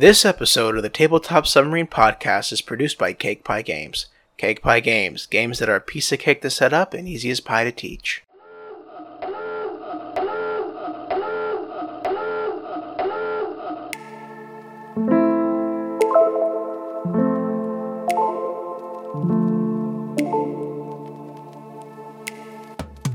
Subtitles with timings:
[0.00, 4.06] This episode of the Tabletop Submarine Podcast is produced by Cake Pie Games.
[4.36, 7.30] Cake Pie Games, games that are a piece of cake to set up and easy
[7.30, 8.22] as pie to teach.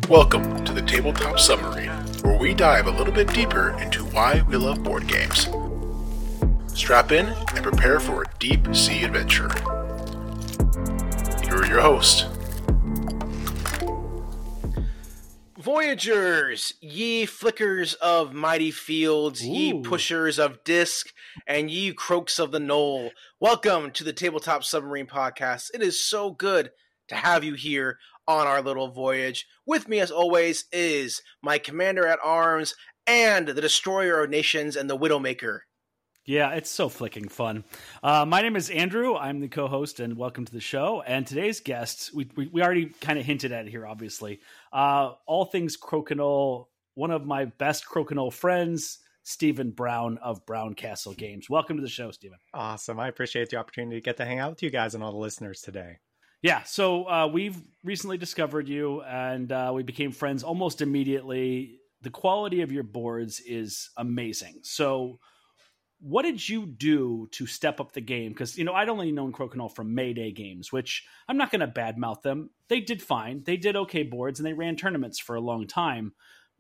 [0.09, 1.91] Welcome to the Tabletop Submarine,
[2.23, 5.47] where we dive a little bit deeper into why we love board games.
[6.75, 9.47] Strap in and prepare for a deep sea adventure.
[11.43, 12.25] Here are your hosts.
[15.59, 21.13] Voyagers, ye flickers of mighty fields, ye pushers of disc,
[21.45, 23.11] and ye croaks of the knoll.
[23.39, 25.69] Welcome to the Tabletop Submarine Podcast.
[25.75, 26.71] It is so good
[27.07, 29.45] to have you here on our little voyage.
[29.67, 32.73] With me, as always, is my commander at arms
[33.05, 35.59] and the destroyer of nations and the widowmaker.
[36.25, 37.65] Yeah, it's so flicking fun.
[38.01, 39.13] Uh, my name is Andrew.
[39.13, 41.01] I'm the co-host, and welcome to the show.
[41.01, 44.39] And today's guest, we we, we already kind of hinted at it here, obviously.
[44.71, 46.67] Uh, all things Crokinole.
[46.95, 51.49] One of my best Crokinole friends, Steven Brown of Browncastle Games.
[51.49, 52.37] Welcome to the show, Steven.
[52.53, 53.01] Awesome.
[53.01, 55.17] I appreciate the opportunity to get to hang out with you guys and all the
[55.17, 55.97] listeners today.
[56.41, 61.79] Yeah, so uh, we've recently discovered you, and uh, we became friends almost immediately.
[62.01, 64.59] The quality of your boards is amazing.
[64.61, 65.19] So,
[66.03, 68.33] what did you do to step up the game?
[68.33, 71.67] Because you know I'd only known Crokinole from Mayday games, which I'm not going to
[71.67, 72.49] badmouth them.
[72.67, 73.41] They did fine.
[73.45, 76.11] They did okay boards, and they ran tournaments for a long time.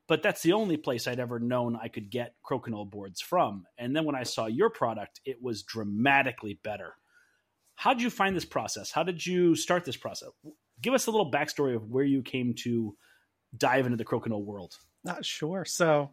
[0.07, 3.65] But that's the only place I'd ever known I could get Crokinole boards from.
[3.77, 6.95] And then when I saw your product, it was dramatically better.
[7.75, 8.91] How did you find this process?
[8.91, 10.29] How did you start this process?
[10.81, 12.95] Give us a little backstory of where you came to
[13.57, 14.73] dive into the Crokinole world.
[15.03, 15.65] Not sure.
[15.65, 16.11] So,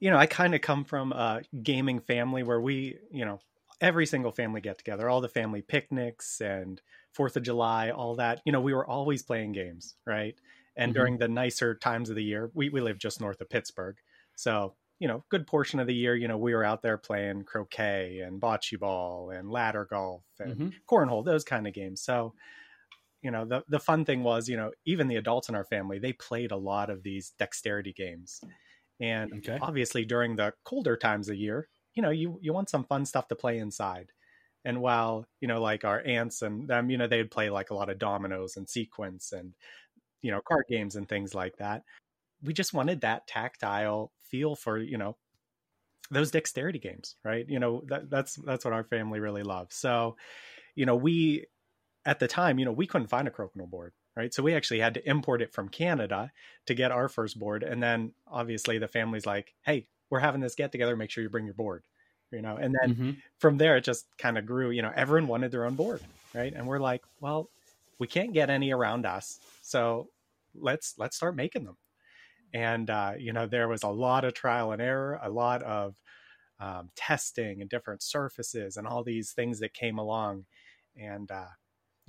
[0.00, 3.40] you know, I kind of come from a gaming family where we, you know,
[3.80, 6.80] every single family get together, all the family picnics and
[7.12, 8.40] Fourth of July, all that.
[8.44, 10.38] You know, we were always playing games, right?
[10.76, 10.94] And Mhm.
[10.94, 13.98] during the nicer times of the year, we we live just north of Pittsburgh,
[14.36, 17.42] so you know, good portion of the year, you know, we were out there playing
[17.44, 20.80] croquet and bocce ball and ladder golf and Mhm.
[20.90, 22.02] cornhole, those kind of games.
[22.02, 22.34] So,
[23.22, 25.98] you know, the the fun thing was, you know, even the adults in our family,
[25.98, 28.42] they played a lot of these dexterity games.
[29.00, 29.60] And Okay.
[29.60, 33.28] obviously during the colder times of year, you know, you you want some fun stuff
[33.28, 34.12] to play inside.
[34.64, 37.74] And while, you know, like our aunts and them, you know, they'd play like a
[37.74, 39.54] lot of dominoes and sequence and
[40.22, 41.84] you know, card games and things like that.
[42.42, 45.18] We just wanted that tactile feel for, you know,
[46.10, 47.48] those dexterity games, right?
[47.48, 49.76] You know, that, that's that's what our family really loves.
[49.76, 50.16] So,
[50.76, 51.46] you know, we
[52.06, 54.34] at the time, you know, we couldn't find a crokinole board, right?
[54.34, 56.32] So we actually had to import it from Canada
[56.66, 60.54] to get our first board, and then obviously the family's like, "Hey, we're having this
[60.54, 60.96] get together.
[60.96, 61.86] Make sure you bring your board,"
[62.32, 62.56] you know.
[62.56, 63.20] And then Mhm.
[63.38, 64.70] from there, it just kind of grew.
[64.70, 66.04] You know, everyone wanted their own board,
[66.34, 66.52] right?
[66.54, 67.50] And we're like, "Well,
[67.98, 70.10] we can't get any around us, so
[70.54, 71.78] let's let's start making them."
[72.52, 75.96] And uh, you know, there was a lot of trial and error, a lot of
[76.60, 80.46] um, testing and different surfaces and all these things that came along.
[80.96, 81.48] And uh,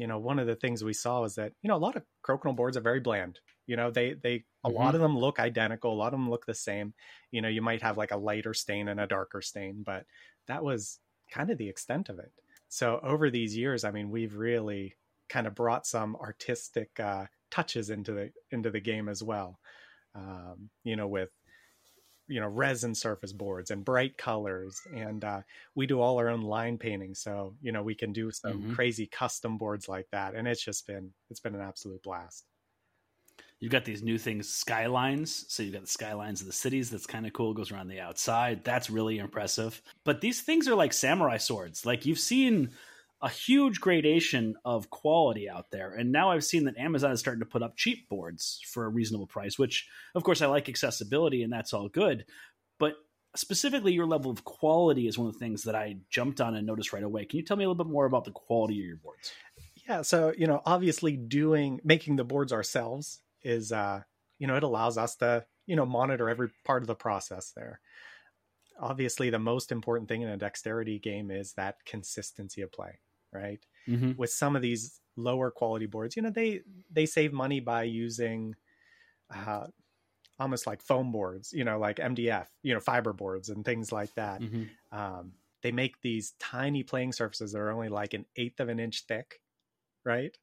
[0.01, 2.01] you know, one of the things we saw was that you know a lot of
[2.25, 3.39] crokinole boards are very bland.
[3.67, 6.47] You know, they they a lot of them look identical, a lot of them look
[6.47, 6.95] the same.
[7.29, 10.07] You know, you might have like a lighter stain and a darker stain, but
[10.47, 10.97] that was
[11.29, 12.31] kind of the extent of it.
[12.67, 14.95] So over these years, I mean, we've really
[15.29, 19.59] kind of brought some artistic uh, touches into the into the game as well.
[20.15, 21.29] Um, you know, with
[22.31, 25.41] you know resin surface boards and bright colors and uh,
[25.75, 28.75] we do all our own line painting so you know we can do some Mhm.
[28.75, 32.45] crazy custom boards like that and it's just been it's been an absolute blast
[33.59, 35.45] You've got these new things, skylines.
[35.53, 36.89] So you've got the skylines of the cities.
[36.89, 37.53] That's kind of cool.
[37.53, 38.63] Goes around the outside.
[38.63, 39.81] That's really impressive.
[40.03, 41.85] But these things are like samurai swords.
[41.85, 42.73] Like you've seen
[43.21, 45.93] a huge gradation of quality out there.
[45.93, 48.89] And now I've seen that Amazon is starting to put up cheap boards for a
[48.89, 52.25] reasonable price, which of course I like accessibility and that's all good.
[52.79, 52.95] But
[53.35, 56.65] specifically your level of quality is one of the things that I jumped on and
[56.65, 57.25] noticed right away.
[57.25, 59.31] Can you tell me a little bit more about the quality of your boards?
[59.87, 64.01] yeah so you know obviously doing making the boards ourselves is uh
[64.39, 67.79] you know it allows us to you know monitor every part of the process there
[68.79, 72.99] obviously the most important thing in a dexterity game is that consistency of play
[73.33, 74.11] right Mm-hmm.
[74.17, 78.55] with some of these lower quality boards you know they they save money by using
[79.33, 79.67] uh
[80.39, 84.13] almost like foam boards you know like mdf you know fiber boards and things like
[84.15, 84.73] that Mm-hmm.
[84.91, 85.33] um,
[85.63, 89.05] they make these tiny playing surfaces that are only like an eighth of an inch
[89.07, 89.41] thick,
[90.05, 90.37] right?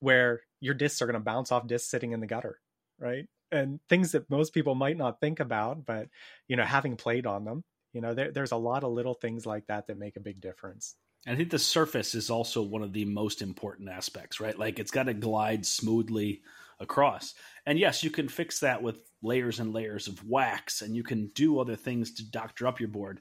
[0.00, 2.60] Where your discs are going to bounce off discs sitting in the gutter,
[2.98, 3.28] right?
[3.52, 6.08] And things that most people might not think about, but
[6.48, 9.46] you know, having played on them, You know, there, there's a lot of little things
[9.46, 10.96] like that that make a big difference.
[11.26, 14.58] I think the surface is also one of the most important aspects, right?
[14.58, 16.42] Like it's got to glide smoothly
[16.80, 17.34] across.
[17.66, 21.28] And yes, you can fix that with layers and layers of wax, and you can
[21.34, 23.20] do other things to doctor up your board.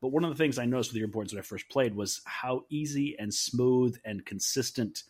[0.00, 2.20] But one of the things I noticed with your boards when I first played was
[2.24, 5.02] how easy and smooth and consistent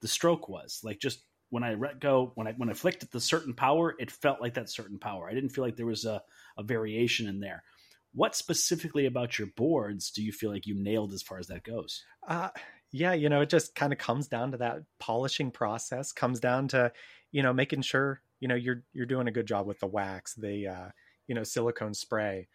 [0.00, 0.80] the stroke was.
[0.82, 1.20] Like just
[1.50, 4.40] when I let go, when I when I flicked at the certain power, it felt
[4.40, 5.28] like that certain power.
[5.28, 6.22] I didn't feel like there was a,
[6.58, 7.62] a variation in there.
[8.14, 11.64] What specifically about your boards do you feel like you nailed as far as that
[11.64, 12.04] goes?
[12.26, 12.50] Uh,
[12.92, 16.12] yeah, you know, it just kind of comes down to that polishing process.
[16.12, 16.92] Comes down to,
[17.32, 20.34] you know, making sure you know you're you're doing a good job with the wax,
[20.34, 20.88] the uh,
[21.26, 22.46] you know silicone spray,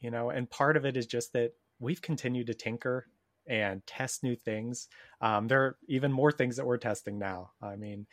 [0.00, 3.06] you know, and part of it is just that we've continued to tinker
[3.46, 4.88] and test new things.
[5.20, 7.50] Um, there are even more things that we're testing now.
[7.60, 8.06] I mean,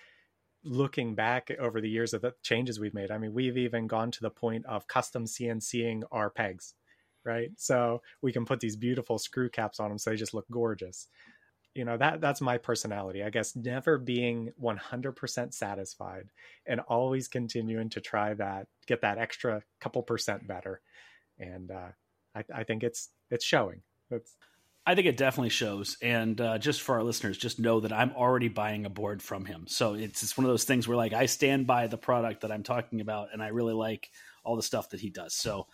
[0.65, 4.11] looking back over the years of the changes we've made, I mean, we've even gone
[4.11, 6.73] to the point of custom CNCing our pegs
[7.25, 7.49] right?
[7.57, 11.07] So we can put these beautiful screw caps on them so they just look gorgeous.
[11.75, 13.23] You know, that that's my personality.
[13.23, 16.29] I guess never being 100% satisfied
[16.65, 20.81] and always continuing to try that, get that extra couple percent better.
[21.37, 21.89] And uh,
[22.35, 23.81] I, I think it's it's showing.
[24.09, 24.35] It's
[24.89, 25.97] I think it definitely shows.
[26.01, 29.45] And uh, just for our listeners, just know that I'm already buying a board from
[29.45, 29.65] him.
[29.67, 32.51] So it's just one of those things where like I stand by the product that
[32.51, 34.09] I'm talking about, and I really like
[34.43, 35.35] all the stuff that he does.
[35.35, 35.67] So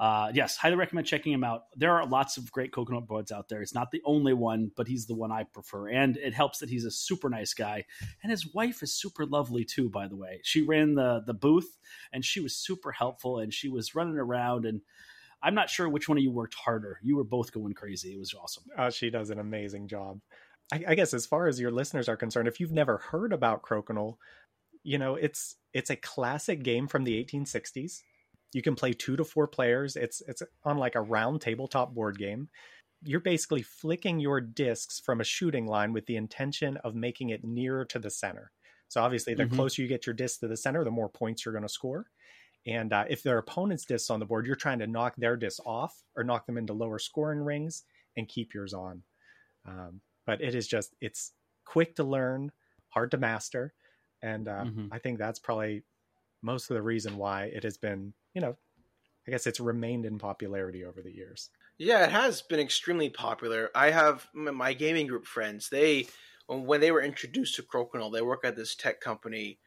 [0.00, 1.64] uh, yes, highly recommend checking him out.
[1.76, 3.60] There are lots of great crokinole boards out there.
[3.60, 5.88] It's not the only one, but he's the one I prefer.
[5.90, 7.84] And it helps that he's a super nice guy.
[8.22, 10.40] And his wife is super lovely too, by the way.
[10.42, 11.76] She ran the the booth
[12.14, 14.80] and she was super helpful and she was running around and
[15.42, 16.98] I'm not sure which one of you worked harder.
[17.02, 18.14] You were both going crazy.
[18.14, 18.64] It was awesome.
[18.78, 20.20] Oh, she does an amazing job.
[20.72, 23.62] I, I guess as far as your listeners are concerned, if you've never heard about
[23.62, 24.16] Crokinole,
[24.82, 28.00] you know, it's it's a classic game from the 1860s
[28.52, 29.96] you can play two to four players.
[29.96, 32.48] It's it's on like a round tabletop board game.
[33.02, 37.44] You're basically flicking your discs from a shooting line with the intention of making it
[37.44, 38.52] nearer to the center.
[38.88, 39.56] So obviously, the mm-hmm.
[39.56, 42.06] closer you get your disc to the center, the more points you're going to score.
[42.66, 45.60] And uh, if their opponent's discs on the board, you're trying to knock their discs
[45.64, 47.84] off or knock them into lower scoring rings
[48.16, 49.02] and keep yours on.
[49.66, 51.32] Um, but it is just it's
[51.64, 52.52] quick to learn,
[52.88, 53.72] hard to master,
[54.22, 54.86] and uh, mm-hmm.
[54.92, 55.84] I think that's probably
[56.42, 58.56] most of the reason why it has been you know,
[59.26, 61.50] I guess it's remained in popularity over the years.
[61.78, 63.70] Yeah, it has been extremely popular.
[63.74, 65.68] I have my gaming group friends.
[65.68, 66.08] They
[66.46, 69.60] when they were introduced to Crokinole, they work at this tech company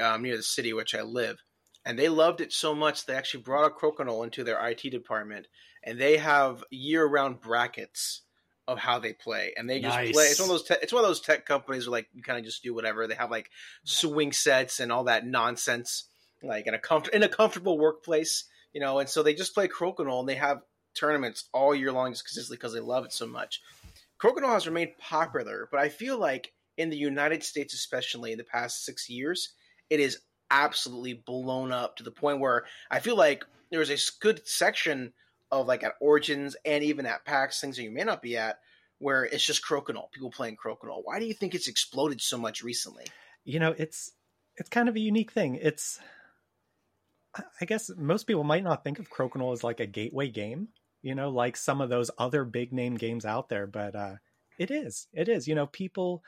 [0.00, 1.42] um, near the city which I live,
[1.84, 5.48] and they loved it so much they actually brought a Crokinole into their IT department,
[5.82, 8.22] and they have year-round brackets
[8.68, 10.12] of how they play, and they just nice.
[10.12, 10.24] play.
[10.26, 10.64] It's one of those.
[10.64, 13.06] Te- it's one of those tech companies where like you kind of just do whatever.
[13.06, 13.50] They have like
[13.84, 16.07] swing sets and all that nonsense
[16.42, 18.98] like in a comfort in a comfortable workplace, you know.
[18.98, 20.62] And so they just play crokinole and they have
[20.94, 23.60] tournaments all year long just consistently because they love it so much.
[24.20, 28.44] Crokinole has remained popular, but I feel like in the United States, especially in the
[28.44, 29.50] past six years,
[29.90, 30.18] it is
[30.50, 35.12] absolutely blown up to the point where I feel like there's a good section
[35.50, 38.58] of like at Origins and even at PAX, things that you may not be at,
[38.98, 41.02] where it's just crokinole, people playing crokinole.
[41.04, 43.04] Why do you think it's exploded so much recently?
[43.44, 44.12] You know, it's
[44.56, 45.58] it's kind of a unique thing.
[45.60, 46.00] It's
[47.60, 50.68] I guess most people might not think of Crokinole as like a gateway game,
[51.02, 54.14] you know, like some of those other big name games out there, but uh,
[54.58, 55.06] it is.
[55.12, 55.46] It is.
[55.46, 56.22] You know, people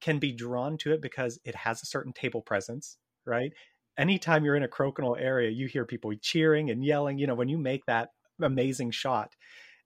[0.00, 3.52] can be drawn to it because it has a certain table presence, right?
[3.98, 7.48] Anytime you're in a Crokinole area, you hear people cheering and yelling, you know, when
[7.48, 8.10] you make that
[8.42, 9.34] amazing shot.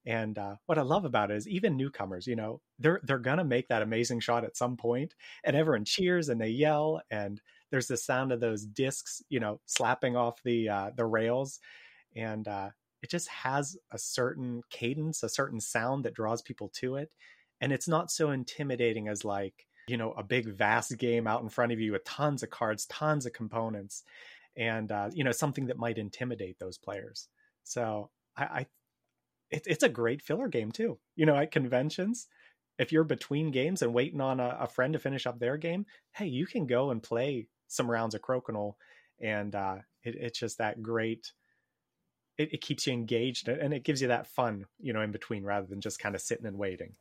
[0.07, 3.45] And uh, what I love about it is even newcomers, you know, they're they're gonna
[3.45, 5.15] make that amazing shot at some point,
[5.45, 7.41] and everyone cheers and they yell, and
[7.71, 11.61] there's the sound of those discs, you know, slapping off the uh, the rails,
[12.17, 12.71] and uh,
[13.03, 17.11] it just has a certain cadence, a certain sound that draws people to it,
[17.61, 21.49] and it's not so intimidating as like you know a big vast game out in
[21.49, 24.03] front of you with tons of cards, tons of components,
[24.57, 27.29] and uh, you know something that might intimidate those players.
[27.65, 28.67] So I, I
[29.51, 30.99] it, it's a great filler game too.
[31.17, 32.27] You know, at conventions,
[32.79, 35.87] if you're between games and waiting on a, a, friend to finish up their game,
[36.13, 38.75] hey, you can go and play some rounds of crokinole
[39.21, 41.33] and uh, it, it's just that great
[42.37, 45.45] it, it, keeps you engaged and it gives you that fun you know in between
[45.45, 46.95] rather than just kind of sitting and waiting.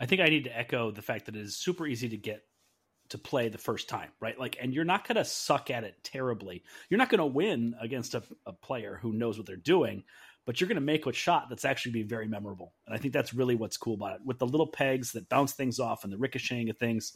[0.00, 2.42] I think i need to echo the fact that it is super easy to get
[3.10, 4.38] to play the first time right?
[4.38, 6.62] Like and you're not going to suck at it terribly.
[6.88, 10.04] You're not going to win against a, a player who knows what they're doing
[10.44, 13.14] but you're going to make a shot that's actually be very memorable and i think
[13.14, 14.20] that's really what's cool about it.
[14.24, 17.12] With the little pegs that bounce things off and the ricocheting of things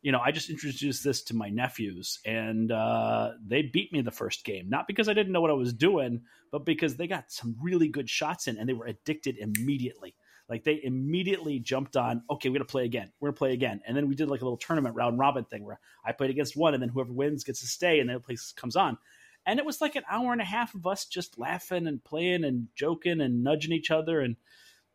[0.00, 4.10] you know, I just introduced this to my nephews, and uh, they beat me the
[4.10, 4.68] first game.
[4.68, 7.88] Not because I didn't know what I was doing, but because they got some really
[7.88, 10.14] good shots in, and they were addicted immediately.
[10.48, 13.12] Like they immediately jumped on, okay, we're gonna play again.
[13.20, 15.64] We're gonna play again, and then we did like a little tournament round robin thing
[15.64, 18.20] where I played against one, and then whoever wins gets to stay, and then the
[18.20, 18.98] place comes on.
[19.46, 22.44] And it was like an hour and a half of us just laughing and playing
[22.44, 24.36] and joking and nudging each other, and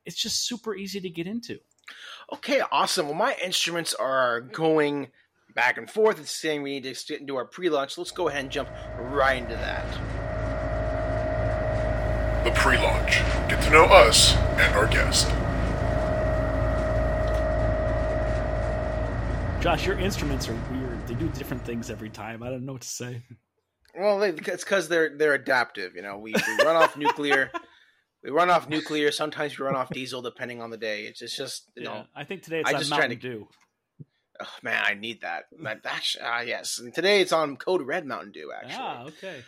[0.05, 1.59] it's just super easy to get into.
[2.33, 3.07] Okay, awesome.
[3.07, 5.09] Well, my instruments are going
[5.55, 6.19] back and forth.
[6.19, 7.97] It's saying we need to get into our pre-launch.
[7.97, 9.85] Let's go ahead and jump right into that.
[12.43, 13.11] The pre-launch.
[13.49, 15.27] Get to know us and our guest.
[19.61, 21.07] Josh, your instruments are weird.
[21.07, 22.43] They do different things every time.
[22.43, 23.21] I don't know what to say.
[23.97, 25.95] Well, they, it's because they're they're adaptive.
[25.95, 27.49] You know, we, we run off nuclear.
[28.23, 29.11] We run off nuclear.
[29.11, 31.03] Sometimes we run off diesel, depending on the day.
[31.03, 32.05] It's, it's just you Yeah, know.
[32.15, 33.47] I think today it's I on just Mountain to- Dew.
[34.41, 35.43] Oh, man, I need that.
[35.61, 36.79] that actually, ah, yes.
[36.79, 38.51] And today it's on Code Red Mountain Dew.
[38.55, 39.43] Actually, Ah, okay.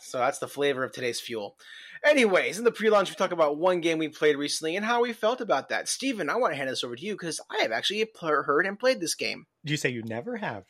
[0.00, 1.56] So that's the flavor of today's fuel.
[2.02, 5.12] Anyways, in the pre-launch, we talk about one game we played recently and how we
[5.12, 5.88] felt about that.
[5.88, 8.78] Steven, I want to hand this over to you because I have actually heard and
[8.78, 9.44] played this game.
[9.64, 10.64] Did you say you never have?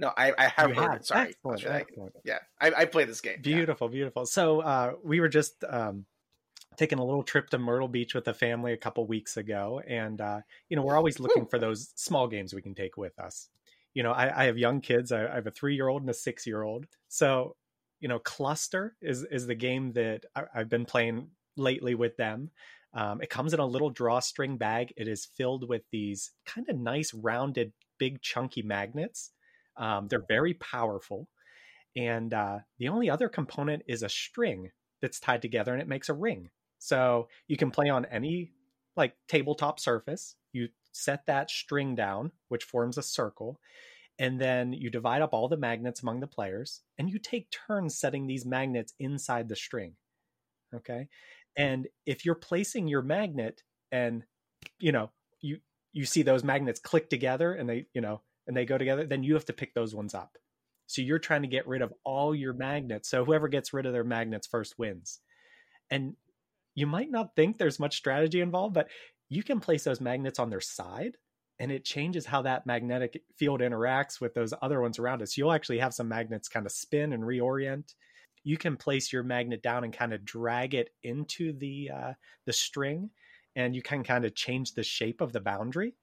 [0.00, 1.06] No, I, I have You heard it.
[1.06, 1.28] Sorry.
[1.28, 2.12] Excellent, Should I- excellent.
[2.24, 3.34] yeah, I, I played this game.
[3.36, 3.54] Yeah.
[3.54, 4.26] Beautiful, beautiful.
[4.26, 6.06] So uh, we were just um,
[6.78, 10.20] taking a little trip to Myrtle Beach with the family a couple weeks ago, and
[10.20, 13.48] uh, you know we're always looking for those small games we can take with us.
[13.94, 15.12] You know, I, I have young kids.
[15.12, 16.86] I, I have a three-year-old and a six-year-old.
[17.08, 17.56] So,
[18.00, 22.50] you know, Kluster is is the game that I, I've been playing lately with them.
[22.94, 24.92] Um, it comes in a little drawstring bag.
[24.96, 29.32] It is filled with these kind of nice, rounded, big, chunky magnets.
[29.76, 31.28] Um, they're very powerful
[31.96, 34.70] and uh, the only other component is a string
[35.02, 38.52] that's tied together and it makes a ring so you can play on any
[38.96, 43.60] like tabletop surface you set that string down which forms a circle
[44.18, 47.98] and then you divide up all the magnets among the players and you take turns
[47.98, 49.94] setting these magnets inside the string
[50.74, 51.08] okay
[51.56, 54.24] and if you're placing your magnet and
[54.78, 55.58] you know you
[55.92, 59.22] you see those magnets click together and they you know and they go together then
[59.22, 60.38] you have to pick those ones up
[60.88, 63.10] so you're trying to get rid of all your magnets.
[63.10, 65.20] So whoever gets rid of their magnets first wins.
[65.90, 66.14] And
[66.78, 68.90] you might not think there's much strategy involved, but
[69.28, 71.16] you can place those magnets on their side
[71.58, 75.28] and it changes how that magnetic field interacts with those other ones around it.
[75.28, 77.94] So You'll actually have some magnets kind of spin and reorient.
[78.44, 82.14] You can place your magnet down and kind of drag it into the uh,
[82.46, 83.10] the string,
[83.56, 85.96] and you can kind of change the shape of the boundary.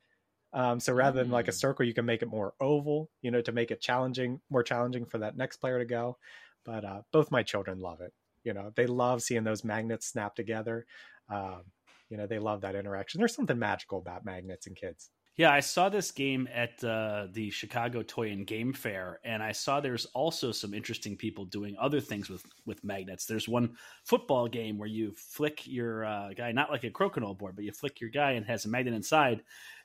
[0.54, 1.54] Um, so rather than like a Mm.
[1.54, 5.06] circle, you can make it more oval, you know, to make it challenging, more challenging
[5.06, 6.18] for that next player to go.
[6.64, 8.14] But uh, both my children love it.
[8.46, 10.86] You know, they love seeing those magnets snap together.
[11.30, 11.64] Um,
[12.10, 13.20] you know, they love that interaction.
[13.20, 15.10] There's something magical about magnets and kids.
[15.38, 19.52] Yeah, I saw this game at uh, the Chicago Toy and Game Fair, and I
[19.52, 23.26] saw there's also some interesting people doing other things with with magnets.
[23.26, 23.76] There's one
[24.06, 27.74] football game where you flick your uh, guy, not like a crokinole board, but you
[27.74, 29.44] flick your guy and has a magnet inside,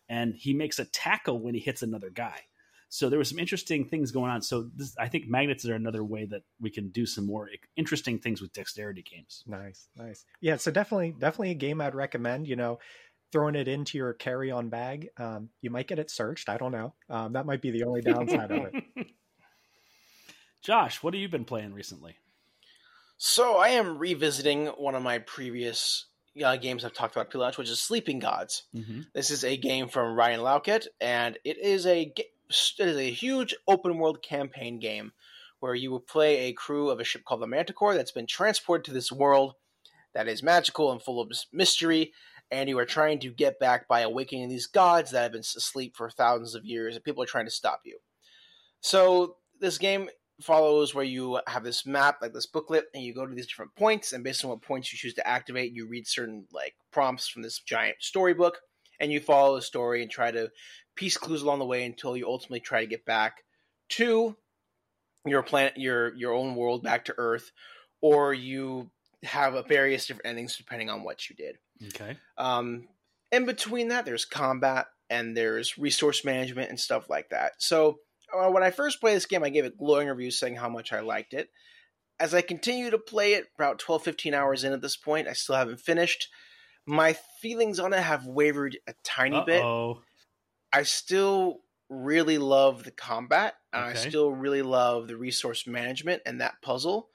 [0.08, 2.40] and he makes a tackle when he hits another guy.
[2.92, 4.42] So there was some interesting things going on.
[4.42, 8.18] So this, I think magnets are another way that we can do some more interesting
[8.18, 9.44] things with dexterity games.
[9.46, 10.24] Nice, nice.
[10.40, 12.48] Yeah, so definitely, definitely a game I'd recommend.
[12.48, 12.80] You know,
[13.30, 15.10] throwing it into your carry-on bag.
[15.16, 16.48] Um, you might get it searched.
[16.48, 16.92] I don't know.
[17.08, 18.84] Um, that might be the only downside of it.
[20.62, 22.16] Josh, what have you been playing recently?
[23.18, 26.06] So I am revisiting one of my previous
[26.44, 28.64] uh, games I've talked about pre-launch, which is Sleeping Gods.
[28.74, 29.02] Mm-hmm.
[29.14, 33.10] This is a game from Ryan Laukat, and it is a ga- it is a
[33.10, 35.12] huge open world campaign game
[35.60, 38.84] where you will play a crew of a ship called the Manticore that's been transported
[38.84, 39.54] to this world
[40.14, 42.12] that is magical and full of mystery,
[42.50, 45.94] and you are trying to get back by awakening these gods that have been asleep
[45.96, 47.98] for thousands of years, and people are trying to stop you.
[48.80, 50.08] So this game
[50.40, 53.76] follows where you have this map, like this booklet, and you go to these different
[53.76, 57.28] points, and based on what points you choose to activate, you read certain like prompts
[57.28, 58.58] from this giant storybook,
[58.98, 60.50] and you follow the story and try to
[60.94, 63.44] piece clues along the way until you ultimately try to get back
[63.90, 64.36] to
[65.26, 67.52] your planet, your your own world, back to Earth,
[68.00, 68.90] or you
[69.22, 71.56] have a various different endings depending on what you did.
[71.88, 72.16] Okay.
[72.38, 72.88] Um,
[73.32, 77.52] in between that, there's combat and there's resource management and stuff like that.
[77.58, 77.98] So
[78.32, 80.92] uh, when I first played this game, I gave it glowing reviews saying how much
[80.92, 81.50] I liked it.
[82.18, 85.32] As I continue to play it, about 12, 15 hours in at this point, I
[85.32, 86.28] still haven't finished.
[86.86, 89.62] My feelings on it have wavered a tiny bit.
[90.72, 93.54] I still really love the combat.
[93.72, 97.08] and I still really love the resource management and that puzzle.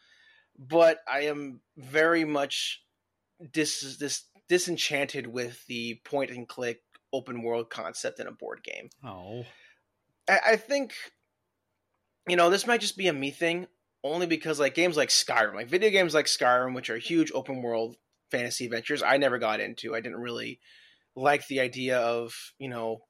[0.58, 2.82] But I am very much
[3.52, 6.82] dis, dis, disenchanted with the point and click
[7.12, 8.90] open world concept in a board game.
[9.04, 9.46] oh,
[10.30, 10.94] I, I think
[12.28, 13.68] you know this might just be a me thing,
[14.04, 17.62] only because like games like Skyrim, like video games like Skyrim, which are huge open
[17.62, 17.96] world
[18.32, 19.96] fantasy adventures, I never got into.
[19.96, 20.60] I didn't really
[21.16, 23.02] like the idea of you know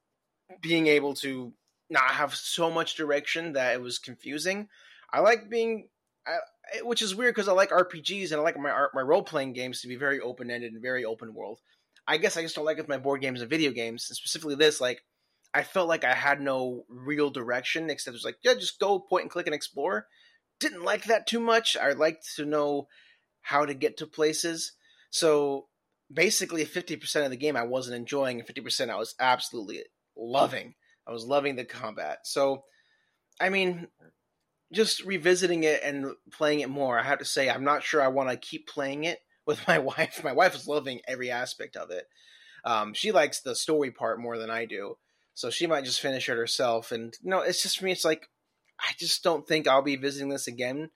[0.62, 1.54] being able to
[1.90, 4.68] not have so much direction that it was confusing.
[5.12, 5.88] I like being,
[6.26, 6.38] I,
[6.82, 9.82] which is weird because I like RPGs and I like my my role playing games
[9.82, 11.60] to be very open ended and very open world.
[12.08, 14.18] I guess I just don't like it with my board games and video games, and
[14.18, 14.80] specifically this.
[14.80, 15.04] Like,
[15.54, 19.00] I felt like I had no real direction except it was like, yeah, just go
[19.00, 20.08] point and click and explore.
[20.60, 21.76] Didn't like that too much.
[21.78, 22.88] I liked to know
[23.42, 24.74] how to get to places.
[25.10, 25.68] So
[26.12, 29.84] basically, fifty percent of the game I wasn't enjoying, and fifty percent I was absolutely
[30.18, 30.76] loving.
[31.08, 32.20] I was loving the combat.
[32.24, 32.64] So,
[33.40, 33.88] I mean,
[34.72, 38.08] just revisiting it and playing it more, I have to say I'm not sure I
[38.08, 40.24] want to keep playing it with my wife.
[40.24, 42.08] My wife is loving every aspect of it.
[42.64, 44.98] Um, she likes the story part more than I do,
[45.36, 46.92] so she might just finish it herself.
[46.92, 47.92] And you know, it's just for me.
[47.92, 48.30] It's like
[48.80, 50.90] I just don't think I'll be visiting this again.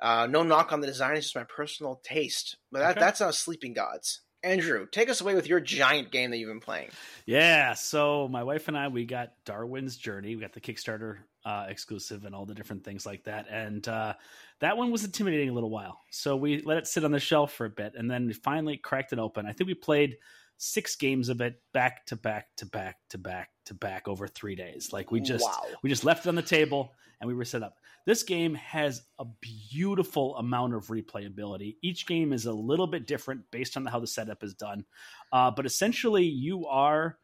[0.00, 2.56] Uh, no knock on the design; it's just my personal taste.
[2.70, 3.00] But that, Okay.
[3.00, 4.20] that's not Sleeping Gods.
[4.42, 6.90] Andrew, take us away with your giant game that you've been playing.
[7.26, 10.34] Yeah, so my wife and I we got Darwin's Journey.
[10.34, 14.14] We got the Kickstarter uh, exclusive and all the different things like that, and uh,
[14.60, 16.00] that one was intimidating a little while.
[16.10, 19.12] So we let it sit on the shelf for a bit, and then finally cracked
[19.12, 19.46] it open.
[19.46, 20.16] I think we played
[20.62, 24.54] six games of it back to back to back to back to back over three
[24.54, 24.92] days.
[24.92, 25.62] Like we just wow.
[25.82, 27.76] we just left it on the table and we were set up.
[28.06, 31.76] This game has a beautiful amount of replayability.
[31.82, 34.84] Each game is a little bit different based on how the setup is done.
[35.32, 37.18] Uh, but essentially, you are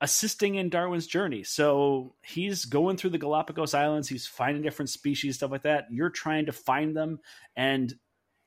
[0.00, 1.42] assisting in Darwin's journey.
[1.44, 5.86] So he's going through the Galapagos Islands, he's finding different species, stuff like that.
[5.90, 7.20] You're trying to find them
[7.56, 7.94] and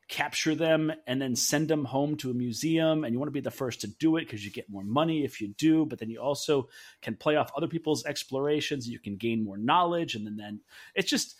[0.07, 3.41] capture them and then send them home to a museum and you want to be
[3.41, 6.09] the first to do it because you get more money if you do but then
[6.09, 6.69] you also
[7.01, 10.61] can play off other people's explorations you can gain more knowledge and then, then
[10.95, 11.35] it's just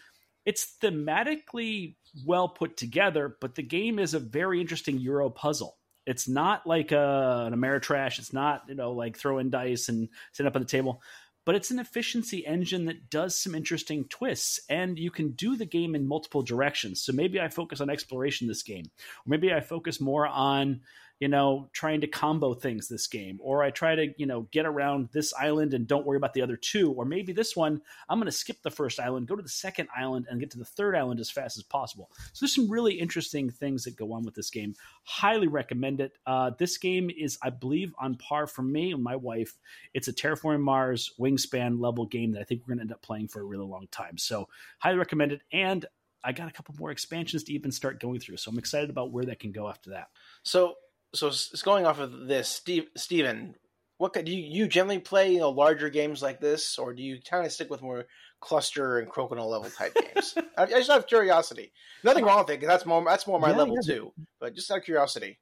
[0.46, 1.96] it's thematically
[2.26, 5.78] well put together but the game is a very interesting euro puzzle.
[6.06, 10.48] It's not like a, an ameritrash it's not you know like throwing dice and sitting
[10.48, 11.02] up on the table
[11.48, 15.66] but it's an efficiency engine that does some interesting twists and you can do the
[15.66, 17.02] game in multiple directions.
[17.02, 20.82] So maybe i focus on exploration this game or maybe i focus more on
[21.20, 24.66] you know trying to combo things this game or i try to you know get
[24.66, 28.20] around this island and don't worry about the other two or maybe this one i'm
[28.20, 30.66] going to skip the first island go to the second island and get to the
[30.66, 32.10] third island as fast as possible.
[32.34, 34.76] So there's some really interesting things that go on with this game.
[35.04, 36.18] Highly recommend it.
[36.26, 39.58] Uh, this game is i believe on par for me and my wife.
[39.94, 43.02] It's a terraforming mars wingspan level game that i think we're going to end up
[43.02, 44.18] playing for a really long time.
[44.18, 44.48] So
[44.80, 45.86] highly recommend it and
[46.24, 49.12] I got a couple more expansions to even start going through, so I'm excited about
[49.12, 50.08] where that can go after that.
[50.44, 50.74] So,
[51.14, 53.56] so it's going off of this, Steve, Steven,
[53.98, 57.02] what could, do you, you generally play you know larger games like this, or do
[57.02, 58.06] you kind of stick with more
[58.40, 60.36] Kluster and crocodile level type games?
[60.58, 61.72] I, I just have curiosity.
[62.04, 63.96] Nothing wrong with it because that's more that's more my Yeah, level yeah.
[63.96, 64.12] too.
[64.40, 65.40] But just out of curiosity.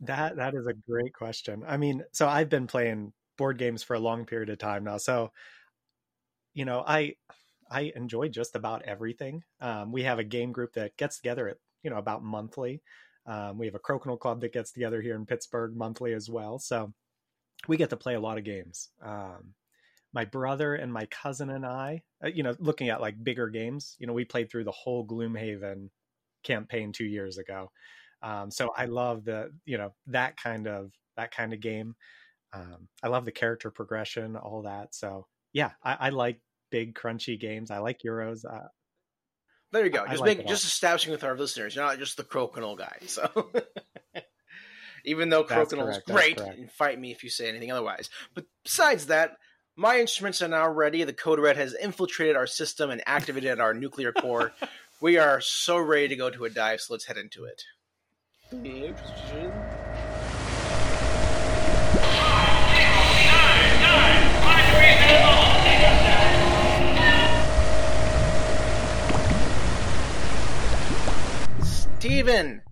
[0.00, 1.64] That that is a great question.
[1.66, 4.96] I mean, so I've been playing board games for a long period of time now.
[4.96, 5.32] So,
[6.54, 7.14] you know, I
[7.70, 9.44] I enjoy just about everything.
[9.60, 12.80] Um, we have a game group that gets together at you know about monthly.
[13.28, 16.58] Um, we have a Crokinole club that gets together here in Pittsburgh monthly as well.
[16.58, 16.92] So
[17.68, 18.88] we get to play a lot of games.
[19.02, 19.54] Um,
[20.14, 23.96] my brother and my cousin and I, uh, you know, looking at like bigger games,
[23.98, 25.90] you know, we played through the whole Gloomhaven
[26.42, 27.70] campaign two years ago.
[28.22, 31.94] Um, so I love the, you know, that kind of that kind of game.
[32.52, 34.94] Um, I love the character progression, all that.
[34.94, 37.70] So yeah, I, I like big crunchy games.
[37.70, 38.44] I like Euros.
[38.44, 38.68] Uh,
[39.72, 40.04] There you go.
[40.04, 41.74] I Just like make it just establishing with our listeners.
[41.74, 42.96] You're not just the crocodile guy.
[43.06, 43.50] So.
[45.04, 46.58] Even though That's Crocodile's correct, great, correct.
[46.58, 48.10] and fight me if you say anything otherwise.
[48.34, 49.36] But besides that,
[49.76, 51.04] my instruments are now ready.
[51.04, 54.52] The Code Red has infiltrated our system and activated our nuclear core.
[55.00, 57.62] We are so ready to go to a dive, so let's head into it.
[71.98, 72.62] Steven!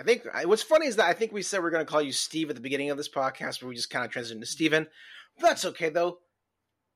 [0.00, 2.02] I think what's funny is that I think we said we are going to call
[2.02, 4.46] you Steve at the beginning of this podcast, but we just kind of transitioned to
[4.46, 4.88] Steven.
[5.38, 6.18] That's okay, though.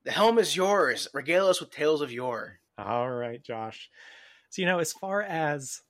[0.03, 1.07] The helm is yours.
[1.15, 2.59] Regale us with tales of yore.
[2.77, 3.89] All right, Josh.
[4.51, 5.81] So, you know, as far as,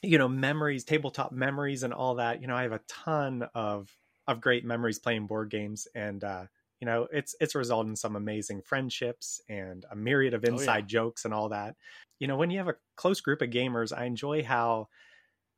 [0.00, 3.94] you know, memories, tabletop memories and all that, you know, I have a ton of
[4.26, 6.44] of great memories playing board games and uh,
[6.80, 10.60] you know, it's it's resulted in some amazing friendships and a myriad of Oh, yeah.
[10.60, 11.76] inside jokes and all that.
[12.18, 14.88] You know, when you have a close group of gamers, I enjoy how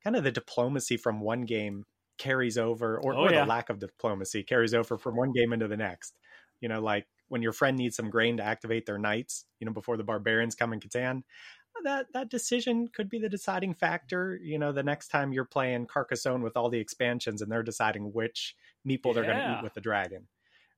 [0.04, 1.84] kind of the diplomacy from one game
[2.18, 3.40] carries over or, Oh, or yeah.
[3.42, 6.18] the lack of diplomacy carries over from one game into the next.
[6.60, 9.72] You know, like when your friend needs some grain to activate their knights, you know,
[9.72, 11.22] before the barbarians come in Catan,
[11.84, 14.38] that that decision could be the deciding factor.
[14.42, 18.12] You know, the next time you're playing Carcassonne with all the expansions and they're deciding
[18.12, 18.54] which
[18.86, 20.28] meeple they're going to eat with the dragon,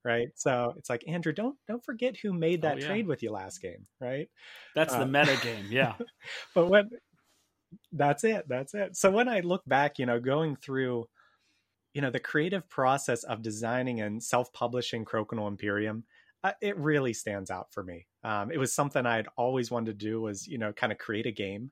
[0.05, 0.29] right?
[0.37, 2.87] So it's like Andrew, don't don't forget who made that Oh, yeah.
[2.87, 4.29] trade with you last game, right?
[4.75, 5.67] That's Uh, the meta game.
[5.71, 5.95] Yeah.
[6.55, 6.90] but when
[7.93, 11.05] that's it that's it so when i look back you know going through
[11.93, 16.05] you know the creative process of designing and self-publishing crokinole imperium
[16.45, 20.07] uh, it really stands out for me um, it was something i'd always wanted to
[20.07, 21.71] do was you know kind of create a game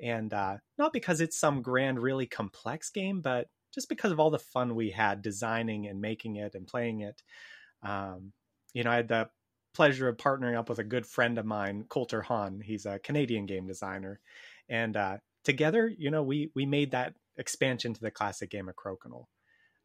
[0.00, 4.30] and uh, not because it's some grand really complex game but just because of all
[4.30, 7.20] the fun we had designing and making it and playing it
[7.82, 8.32] um,
[8.74, 9.28] you know i had the
[9.74, 13.46] pleasure of partnering up with a good friend of mine coulter hahn he's a canadian
[13.46, 14.20] game designer
[14.68, 18.76] and uh, together, you know, we we made that expansion to the classic game of
[18.76, 19.26] Crokinole.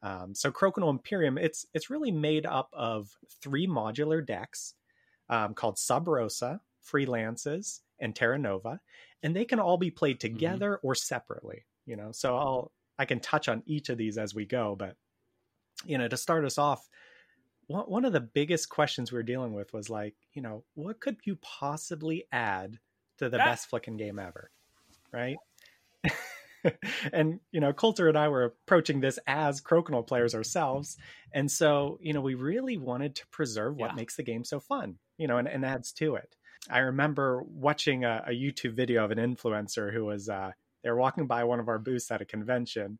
[0.03, 3.09] Um, so Crokinole Imperium, it's it's really made up of
[3.41, 4.75] three modular decks
[5.29, 8.79] um, called Sub Rosa, Freelances, and Terra Nova,
[9.23, 11.65] and they can all be played together or separately.
[11.85, 14.95] You know, so I'll I can touch on each of these as we go, but
[15.85, 16.87] you know, to start us off,
[17.67, 21.17] one of the biggest questions we were dealing with was like, you know, what could
[21.25, 22.79] you possibly add
[23.17, 23.43] to the Ah.
[23.45, 24.51] best flicking game ever,
[25.11, 25.37] right?
[27.13, 30.97] and you know, Coulter and I were approaching this as Crokinole players ourselves,
[31.33, 33.95] and so you know, we really wanted to preserve what Yeah.
[33.95, 36.35] makes the game so fun, you know, and, and adds to it.
[36.69, 40.51] I remember watching a, a YouTube video of an influencer who was uh,
[40.83, 42.99] they were walking by one of our booths at a convention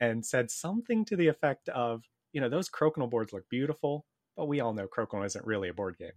[0.00, 4.04] and said something to the effect of, you know, those Crokinole boards look beautiful,
[4.36, 6.12] but we all know Crokinole isn't really a board game.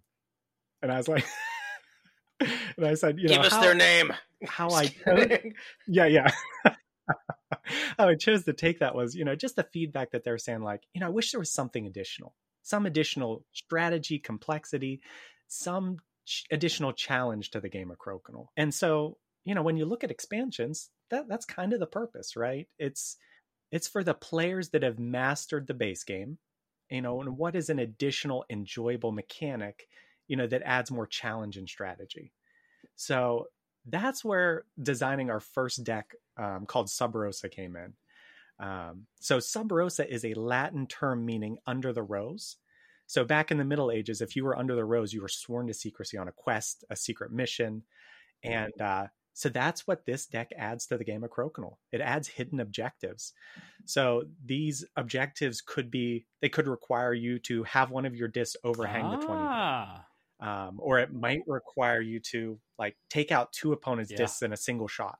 [0.81, 1.25] And I was like,
[2.39, 4.13] and I said, you know, Give us how, their name.
[4.45, 5.27] how I chose,
[5.87, 6.31] yeah, yeah.
[7.97, 10.61] how I chose to take that was, you know, just the feedback that they're saying,
[10.61, 15.01] like, you know, I wish there was something additional, some additional strategy, complexity,
[15.47, 18.47] some ch- additional challenge to the game of Crokinole.
[18.57, 22.35] And so, you know, when you look at expansions, that that's kind of the purpose,
[22.35, 22.67] right?
[22.79, 23.17] It's
[23.71, 26.37] it's for the players that have mastered the base game,
[26.89, 29.87] you know, and what is an additional enjoyable mechanic,
[30.27, 32.31] you know, that adds more challenge and strategy.
[32.95, 33.47] So
[33.85, 37.93] that's where designing our first deck um, called Sub Rosa came in.
[38.65, 42.57] Um, so Sub Rosa is a Latin term meaning under the rose.
[43.07, 45.67] So back in the Middle Ages, if you were under the rose, you were sworn
[45.67, 47.83] to secrecy on a quest, a secret mission,
[48.43, 51.77] and uh, so that's what this deck adds to the game of Crokinole.
[51.91, 53.33] It adds hidden objectives.
[53.85, 58.57] So these objectives could be they could require you to have one of your discs
[58.63, 60.05] overhang the 20 Ah.
[60.39, 64.17] um, or it might require you to like take out two opponents' Yeah.
[64.17, 65.19] discs in a single shot.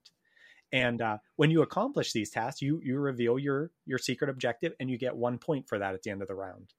[0.73, 4.89] And uh, when you accomplish these tasks, you you reveal your your secret objective, and
[4.89, 6.73] you get one point for that at the end of the round.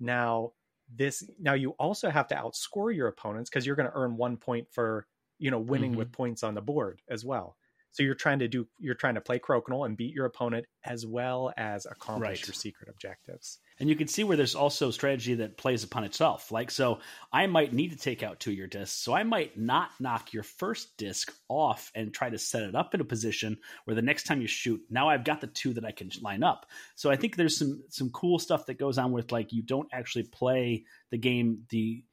[0.00, 0.52] Now
[0.94, 4.36] this now you also have to outscore your opponents because you're going to earn one
[4.36, 5.06] point for
[5.38, 5.96] you know winning Mhm.
[5.96, 7.56] with points on the board as well.
[7.90, 11.06] So you're trying to do you're trying to play Crokinole and beat your opponent as
[11.06, 12.46] well as accomplish Right.
[12.48, 13.60] your secret objectives.
[13.78, 16.50] And you can see where there's also strategy that plays upon itself.
[16.50, 16.98] Like, so
[17.32, 18.96] I might need to take out two of your discs.
[18.98, 22.94] So I might not knock your first disc off and try to set it up
[22.94, 25.84] in a position where the next time you shoot, now I've got the two that
[25.84, 26.66] I can line up.
[26.96, 29.88] So I think there's some some cool stuff that goes on with like you don't
[29.92, 32.04] actually play the game the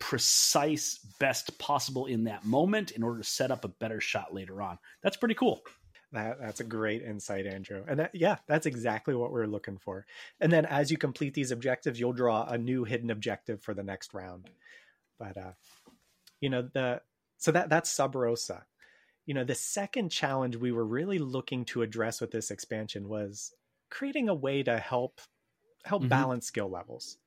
[0.00, 4.60] precise best possible in that moment in order to set up a better shot later
[4.60, 4.78] on.
[5.02, 5.62] That's pretty cool.
[6.12, 7.84] That that's a great insight, Andrew.
[7.86, 10.06] And that, yeah, that's exactly what we're looking for.
[10.40, 13.84] And then as you complete these objectives, you'll draw a new hidden objective for the
[13.84, 14.50] next round.
[15.20, 15.52] But uh,
[16.40, 17.02] you know the
[17.38, 18.64] so that that's Sub Rosa.
[19.26, 23.52] You know the second challenge we were really looking to address with this expansion was
[23.90, 25.20] creating a way to help
[25.84, 26.08] help Mhm.
[26.08, 27.18] balance skill levels.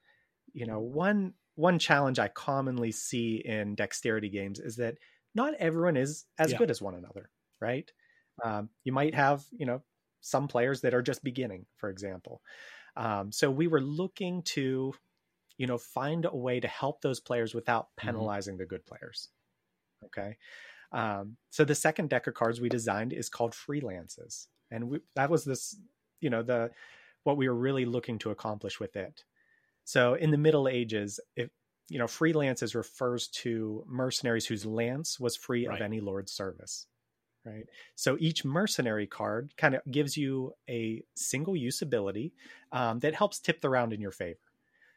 [0.53, 4.97] You know one one challenge I commonly see in dexterity games is that
[5.35, 6.57] not everyone is as Yeah.
[6.57, 7.91] good as one another, right?
[8.43, 9.83] Um, you might have, you know,
[10.21, 12.41] some players that are just beginning, for example.
[12.95, 14.93] Um, so we were looking to,
[15.57, 19.29] you know, find a way to help those players without penalizing the good players.
[20.05, 20.37] Okay.
[20.91, 25.29] Um, so the second deck of cards we designed is called Freelances, and we, that
[25.29, 25.79] was this,
[26.21, 26.71] you know, the
[27.23, 29.23] what we were really looking to accomplish with it.
[29.83, 31.49] So in the Middle Ages, if
[31.89, 35.81] you know, freelances refers to mercenaries whose lance was free Right.
[35.81, 36.87] of any lord's service.
[37.45, 37.67] Right.
[37.95, 42.33] So each mercenary card kind of gives you a single use ability
[42.71, 44.39] um, that helps tip the round in your favor.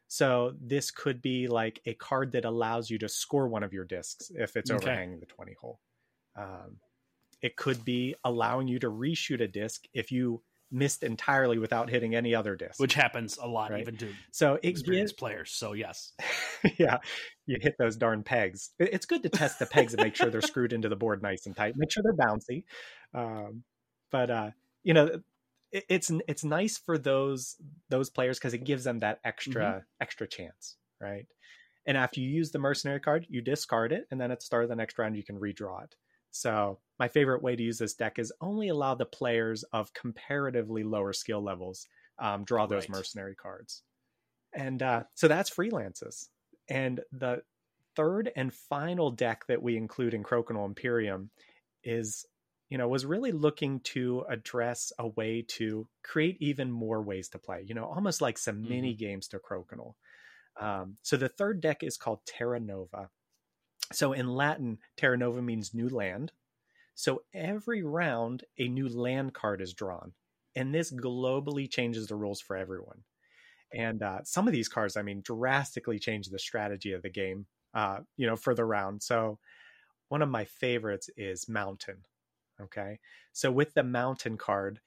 [0.09, 3.85] So this could be like a card that allows you to score one of your
[3.85, 5.01] discs if it's Okay.
[5.11, 5.81] overhanging the 20 hole.
[6.37, 6.81] Um,
[7.42, 12.14] it could be allowing you to reshoot a disc if you missed entirely without hitting
[12.14, 12.81] any other disc.
[12.81, 13.81] which happens a lot Right.
[13.81, 15.52] even to so gives, experienced players.
[15.52, 16.12] So yes,
[16.79, 16.98] yeah,
[17.46, 18.70] you hit those darn pegs.
[18.79, 21.46] It's good to test the pegs and make sure they're screwed into the board nice
[21.46, 21.74] and tight.
[21.76, 22.64] Make sure they're bouncy.
[23.14, 23.62] Um,
[24.11, 24.50] but uh,
[24.83, 25.20] you know,
[25.72, 27.57] it, it's it's nice for those
[27.88, 31.26] those players because it gives them that extra extra chance, right?
[31.87, 34.64] And after you use the mercenary card, you discard it, and then at the start
[34.64, 35.94] of the next round, you can redraw it.
[36.37, 40.85] So my favorite way to use this deck is only allow the players of comparatively
[40.85, 41.87] lower skill levels
[42.18, 42.88] um, draw those Right.
[42.88, 43.83] mercenary cards.
[44.53, 46.29] And uh, so that's freelances.
[46.68, 47.42] And the
[47.94, 51.31] third and final deck that we include in Crokinole Imperium
[51.85, 52.27] is,
[52.70, 57.38] you know, was really looking to address a way to create even more ways to
[57.38, 58.66] play, you know, almost like some Mhm.
[58.66, 59.94] mini games to Crokinole.
[60.59, 63.11] Um, so the third deck is called Terra Nova.
[63.92, 66.33] So in Latin, Terra Nova means new land.
[66.94, 70.12] So every round, a new land card is drawn.
[70.55, 73.03] And this globally changes the rules for everyone.
[73.72, 77.46] And uh, some of these cards, I mean, drastically change the strategy of the game,
[77.75, 79.03] uh, you know, for the round.
[79.03, 79.38] So
[80.09, 81.99] one of my favorites is Mountain.
[82.61, 82.99] Okay.
[83.33, 84.81] So with the Mountain card,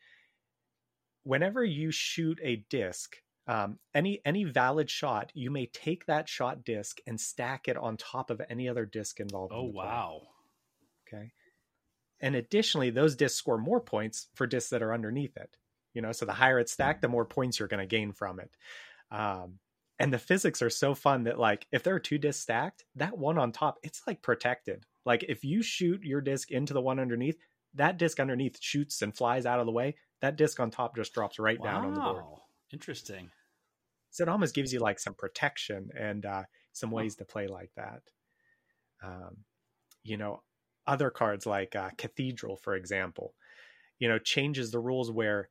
[1.23, 3.17] whenever you shoot a disc,
[3.49, 7.97] um, any any valid shot, you may take that shot disc and stack it on
[7.97, 9.51] top of any other disc involved.
[9.51, 9.85] in oh play.
[9.85, 10.21] wow,
[11.07, 11.31] Okay.
[12.21, 15.57] And additionally, those discs score more points for discs that are underneath it.
[15.95, 18.39] You know, so the higher it's stacked, the more points you're going to gain from
[18.39, 18.51] it.
[19.09, 19.57] Um,
[19.97, 23.17] and the physics are so fun that, like, if there are two discs stacked, that
[23.17, 24.85] one on top, it's like protected.
[25.05, 27.37] Like, if you shoot your disc into the one underneath,
[27.73, 29.95] that disc underneath shoots and flies out of the way.
[30.21, 32.25] That disc on top just drops right down on the board.
[32.71, 33.31] Interesting.
[34.11, 36.43] So it almost gives you like some protection and uh,
[36.73, 38.01] some ways to play like that.
[39.03, 39.37] Um,
[40.03, 40.41] you know,
[40.87, 43.33] other cards like uh, Cathedral, for example,
[43.99, 45.49] you know, changes the rules where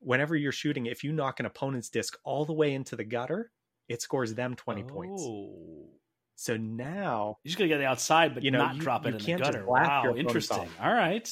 [0.00, 3.50] whenever you're shooting, if you knock an opponent's disc all the way into the gutter,
[3.88, 5.22] it scores them 20 points.
[5.24, 5.88] Oh.
[6.34, 9.10] So now, you're just gonna get it outside, but You know, not you- drop it
[9.10, 9.64] you in can't the gutter.
[9.66, 10.58] Wow, your interesting.
[10.58, 10.80] off.
[10.80, 11.26] All right.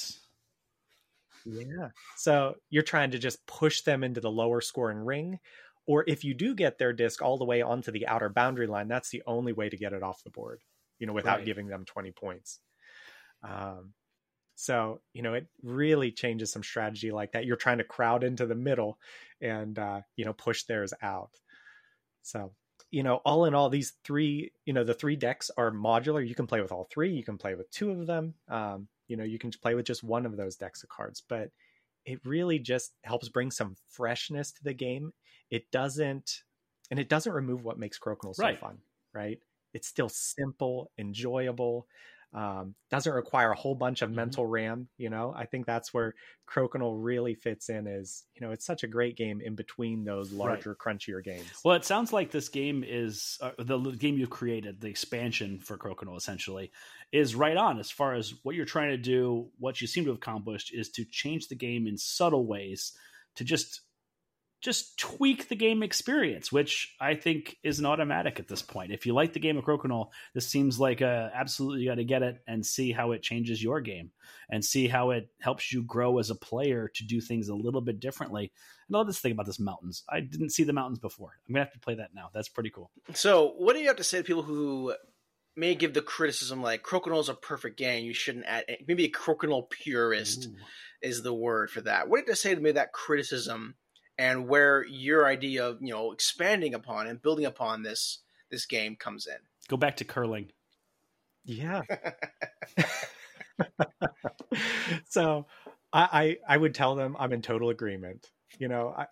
[1.45, 1.89] yeah.
[2.17, 5.41] So you're trying to just push them into the lower scoring ring.
[5.87, 8.89] Or if you do get their disc all the way onto the outer boundary line,
[8.89, 10.63] that's the only way to get it off the board,
[10.99, 11.45] you know, without Right.
[11.45, 12.61] giving them 20 points.
[13.43, 13.95] Um,
[14.57, 17.47] so, you know, it really changes some strategy like that.
[17.47, 19.01] You're trying to crowd into the middle
[19.41, 21.41] and, uh, you know, push theirs out.
[22.23, 22.55] So,
[22.91, 26.27] you know, all in all, these three, you know, the three decks are modular.
[26.27, 27.13] You can play with all three.
[27.15, 28.35] You can play with two of them.
[28.49, 31.51] Um, you know, you can play with just one of those decks of cards, but
[32.05, 35.13] it really just helps bring some freshness to the game.
[35.51, 36.43] It doesn't,
[36.91, 38.61] and it doesn't remove what makes Crokinole so Right.
[38.61, 38.81] fun,
[39.13, 39.41] right?
[39.73, 41.89] It's still simple, enjoyable.
[42.35, 44.15] Um, doesn't require a whole bunch of Mhm.
[44.15, 44.89] mental RAM.
[44.99, 46.15] You know, I think that's where
[46.49, 47.87] Crokinole really fits in.
[47.87, 50.39] Is you know, it's such a great game in between those Right.
[50.49, 51.49] larger, crunchier games.
[51.65, 55.79] Well, it sounds like this game is uh, the game you've created, the expansion for
[55.79, 56.73] Crokinole, essentially,
[57.13, 59.53] is right on as far as what you're trying to do.
[59.59, 62.99] What you seem to have accomplished is to change the game in subtle ways
[63.37, 63.83] to just
[64.65, 68.93] just tweak the game experience, which I think is an automatic at this point.
[68.93, 72.05] If you like the game of Crokinole, this seems like a absolutely you got to
[72.05, 74.11] get it and see how it changes your game
[74.49, 77.83] and see how it helps you grow as a player to do things a little
[77.83, 78.51] bit differently.
[78.89, 80.03] And I love this thing about this mountains.
[80.09, 81.35] I didn't see the mountains before.
[81.47, 82.31] I'm gonna have to play that now.
[82.33, 82.91] That's pretty cool.
[83.13, 84.95] So, what do you have to say to people who
[85.57, 89.05] may give the criticism like Crokinole is a perfect game, you shouldn't add any- maybe
[89.05, 90.57] a Crokinole purist Ooh.
[91.03, 92.09] is the word for that.
[92.09, 93.75] What do you have to say to me that criticism
[94.19, 98.97] and where your idea of you know expanding upon and building upon this this game
[98.97, 99.37] comes in?
[99.69, 100.51] Go back to curling.
[101.45, 101.83] Yeah.
[105.09, 105.47] so
[105.93, 108.31] I, I I would tell them I'm in total agreement.
[108.59, 109.07] You know, I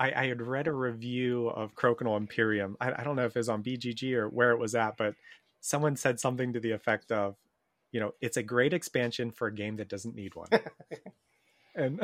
[0.00, 2.76] I, I had read a review of Crokinole Imperium.
[2.80, 5.14] I, I don't know if it was on BGG or where it was at, but
[5.60, 7.36] someone said something to the effect of,
[7.92, 10.48] you know, it's a great expansion for a game that doesn't need one.
[11.74, 12.00] and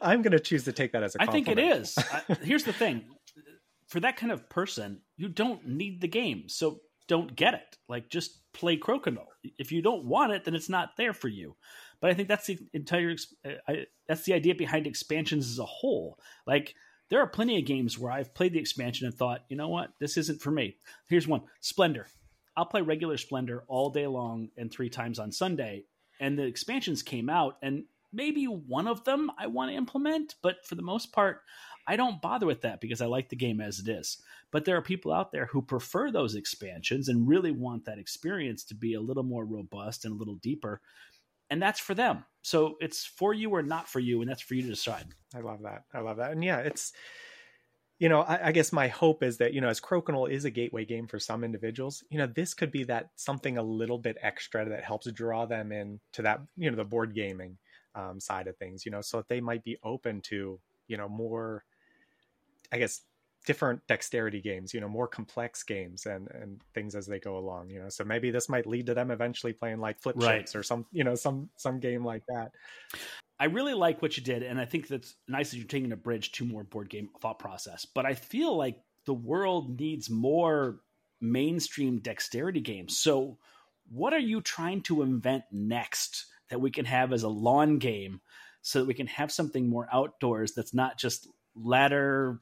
[0.00, 1.82] I'm going to choose to take that as a I think it compliment.
[1.82, 1.98] is.
[1.98, 3.04] I, here's the thing:
[3.88, 7.76] for that kind of person, you don't need the game, so don't get it.
[7.88, 9.26] Like just play Crokinole.
[9.58, 11.56] If you don't want it, then it's not there for you.
[12.00, 13.14] But I think that's the entire.
[13.44, 16.18] uh, I, that's the idea behind expansions as a whole.
[16.46, 16.74] Like
[17.10, 19.90] there are plenty of games where I've played the expansion and thought, you know what,
[19.98, 20.76] this isn't for me.
[21.08, 22.06] Here's one: Splendor.
[22.56, 25.84] I'll play regular Splendor all day long and three times on Sunday.
[26.20, 30.64] And the expansions came out, and maybe one of them I want to implement, but
[30.64, 31.42] for the most part,
[31.86, 34.18] I don't bother with that because I like the game as it is.
[34.52, 38.64] But there are people out there who prefer those expansions and really want that experience
[38.64, 40.80] to be a little more robust and a little deeper.
[41.48, 42.24] And that's for them.
[42.42, 45.06] So it's for you or not for you, and that's for you to decide.
[45.34, 45.84] I love that.
[45.92, 46.32] I love that.
[46.32, 46.92] And yeah, it's
[48.00, 50.50] you know, I, I, guess my hope is that, you know, as Crokinole is a
[50.50, 54.16] gateway game for some individuals, you know, this could be that something a little bit
[54.22, 57.58] extra that helps draw them in to that, you know, the board gaming
[57.94, 61.08] um, side of things, you know, so that they might be open to, you know,
[61.08, 61.64] more,
[62.72, 63.02] I guess,
[63.46, 67.70] different dexterity games, you know, more complex games and, and things as they go along,
[67.70, 70.54] you know, so maybe this might lead to them eventually playing like flip right.
[70.54, 72.52] or some, you know, some, some game like that.
[73.40, 75.96] I really like what you did, and I think that's nice that you're taking a
[75.96, 77.86] bridge to more board game thought process.
[77.86, 78.76] But I feel like
[79.06, 80.80] the world needs more
[81.22, 82.98] mainstream dexterity games.
[82.98, 83.38] So,
[83.90, 88.20] what are you trying to invent next that we can have as a lawn game,
[88.62, 92.40] so that we can have something more outdoors that's not just ladder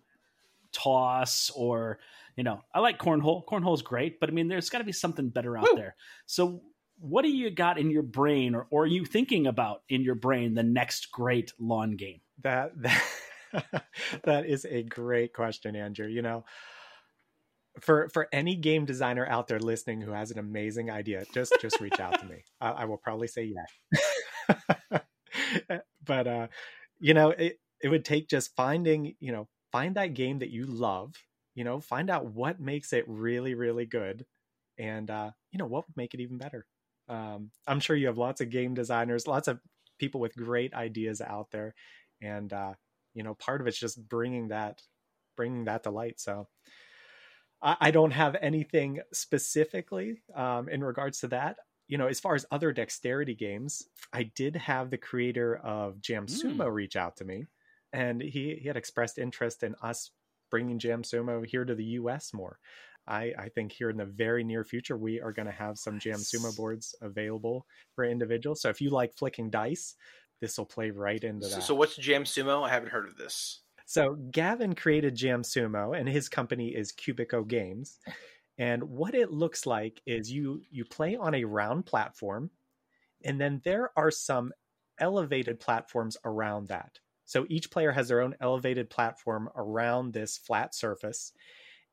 [0.72, 1.98] toss or
[2.36, 3.44] you know i like cornhole.
[3.46, 5.76] Cornhole's great but i mean there's got to be something better out Woo!
[5.76, 5.96] there.
[6.26, 6.62] So
[7.00, 10.16] what do you got in your brain or, or are you thinking about in your
[10.16, 12.20] brain the next great lawn game?
[12.42, 12.72] That
[13.52, 13.84] that,
[14.24, 16.06] that is a great question andrew.
[16.06, 16.44] You know
[17.80, 21.80] for for any game designer out there listening who has an amazing idea just just
[21.80, 22.44] reach out to me.
[22.60, 23.52] I, I, will probably say
[24.48, 25.02] yes.
[26.04, 26.46] But uh
[27.00, 30.66] you know it it would take just finding you know find that game that you
[30.66, 31.14] love
[31.54, 34.24] you know find out what makes it really really good
[34.78, 36.66] and uh you know what would make it even better.
[37.08, 39.60] Um, I'm sure you have lots of game designers, lots of
[39.98, 41.74] people with great ideas out there,
[42.20, 42.74] and uh,
[43.14, 44.82] you know, part of it's just bringing that,
[45.36, 46.20] bringing that to light.
[46.20, 46.48] So,
[47.62, 51.56] I, I don't have anything specifically um, in regards to that.
[51.86, 56.26] You know, as far as other dexterity games, I did have the creator of Jam
[56.26, 56.72] Sumo mm.
[56.72, 57.46] reach out to me,
[57.92, 60.10] and he he had expressed interest in us
[60.50, 62.34] bringing Jam Sumo here to the U.S.
[62.34, 62.58] more.
[63.06, 65.98] I, I think here in the very near future, we are going to have some
[65.98, 68.60] Jam Sumo boards available for individuals.
[68.60, 69.94] So if you like flicking dice,
[70.40, 71.62] this will play right into that.
[71.62, 72.64] So, what's Jam Sumo?
[72.64, 73.60] I haven't heard of this.
[73.88, 77.98] So Gavin created Jam Sumo, and his company is Cubico Games.
[78.58, 82.50] And what it looks like is you you play on a round platform,
[83.24, 84.52] and then there are some
[85.00, 86.98] elevated platforms around that.
[87.24, 91.32] So each player has their own elevated platform around this flat surface,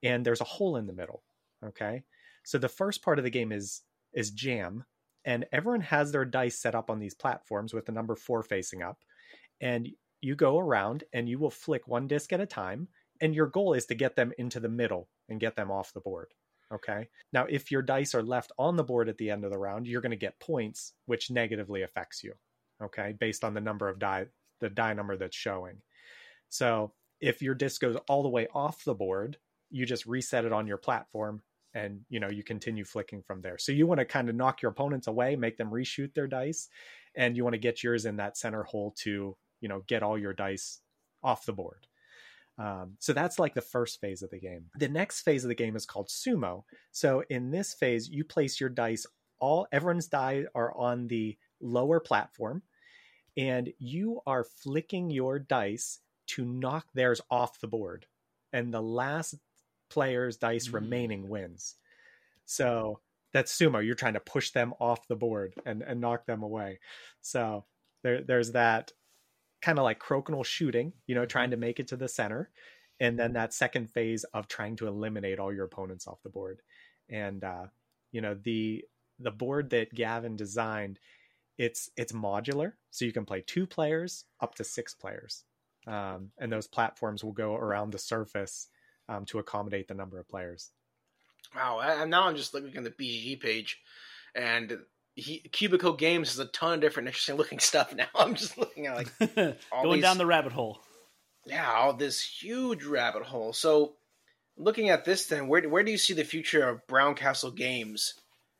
[0.03, 1.23] and there's a hole in the middle.
[1.65, 2.03] Okay.
[2.43, 4.83] So the first part of the game is is jam,
[5.23, 8.83] and everyone has their dice set up on these platforms with the number four facing
[8.83, 8.97] up.
[9.61, 9.87] And
[10.25, 12.87] you go around and you will flick one disc at a time.
[13.21, 16.01] And your goal is to get them into the middle and get them off the
[16.01, 16.33] board.
[16.73, 17.07] Okay.
[17.31, 19.87] Now, if your dice are left on the board at the end of the round,
[19.87, 22.33] you're going to get points, which negatively affects you.
[22.83, 23.13] Okay.
[23.19, 24.25] Based on the number of die,
[24.59, 25.77] the die number that's showing.
[26.49, 29.37] So if your disc goes all the way off the board,
[29.69, 31.41] you just reset it on your platform
[31.75, 34.61] and you know you continue flicking from there so you want to kind of knock
[34.61, 36.69] your opponents away make them reshoot their dice
[37.15, 40.17] and you want to get yours in that center hole to you know get all
[40.17, 40.81] your dice
[41.23, 41.87] off the board
[42.57, 45.55] um, so that's like the first phase of the game the next phase of the
[45.55, 49.05] game is called sumo so in this phase you place your dice
[49.39, 52.61] all everyone's die are on the lower platform
[53.37, 58.05] and you are flicking your dice to knock theirs off the board
[58.53, 59.35] and the last
[59.89, 60.75] players dice mm-hmm.
[60.75, 61.75] remaining wins.
[62.45, 62.99] So
[63.33, 63.85] that's sumo.
[63.85, 66.79] You're trying to push them off the board and, and knock them away.
[67.21, 67.65] So
[68.03, 68.91] there, there's that
[69.65, 72.51] kind of like crokinole shooting, you know, trying to make it to the center.
[72.99, 76.61] And then that second phase of trying to eliminate all your opponents off the board.
[77.09, 77.65] And, uh,
[78.11, 78.85] you know, the,
[79.17, 80.99] the board that Gavin designed,
[81.57, 82.73] it's, it's modular.
[82.91, 85.43] So you can play two players up to six players.
[85.87, 88.67] Um, and those platforms will go around the surface
[89.09, 90.69] um, to accommodate the number of players.
[91.55, 91.79] Wow!
[91.79, 93.79] And now I'm just looking at the BGG page,
[94.33, 94.79] and
[95.15, 97.93] he, Cubico Games has a ton of different interesting looking stuff.
[97.95, 100.79] Now I'm just looking at like going these, down the rabbit hole.
[101.45, 103.53] Yeah, all this huge rabbit hole.
[103.53, 103.93] So,
[104.57, 108.13] looking at this, then where where do you see the future of Browncastle Games?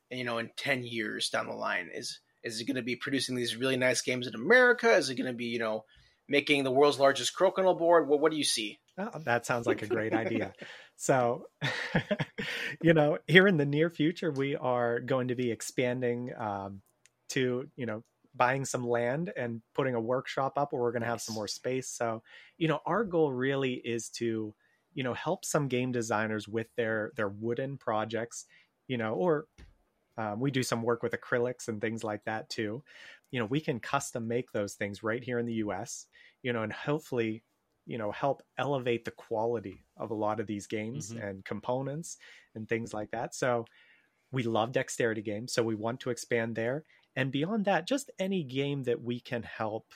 [0.10, 3.36] You know, in ten years down the line, is is it going to be producing
[3.36, 4.92] these really nice games in America?
[4.94, 5.84] Is it going to be you know
[6.28, 8.08] making the world's largest crokinole board?
[8.08, 8.80] What what do you see?
[8.98, 10.54] Oh, that sounds like a great idea.
[10.98, 11.48] So,
[12.82, 16.82] you know, here in the near future, we are going to be expanding um,
[17.32, 21.08] to, you know, buying some land and putting a workshop up where we're going to
[21.10, 21.90] have some more space.
[21.90, 22.24] So,
[22.58, 24.54] you know, our goal really is to,
[24.94, 28.46] you know, help some game designers with their their wooden projects,
[28.88, 29.48] you know, or
[30.18, 32.84] um, we do some work with acrylics and things like that too.
[33.32, 36.08] You know, we can custom make those things right here in the U.S.
[36.44, 37.44] You know, and hopefully
[37.88, 41.24] you know help elevate the quality of a lot of these games mm-hmm.
[41.24, 42.18] and components
[42.56, 43.64] and things like that so
[44.32, 46.84] we love dexterity games so we want to expand there
[47.16, 49.94] and beyond that, just any game that we can help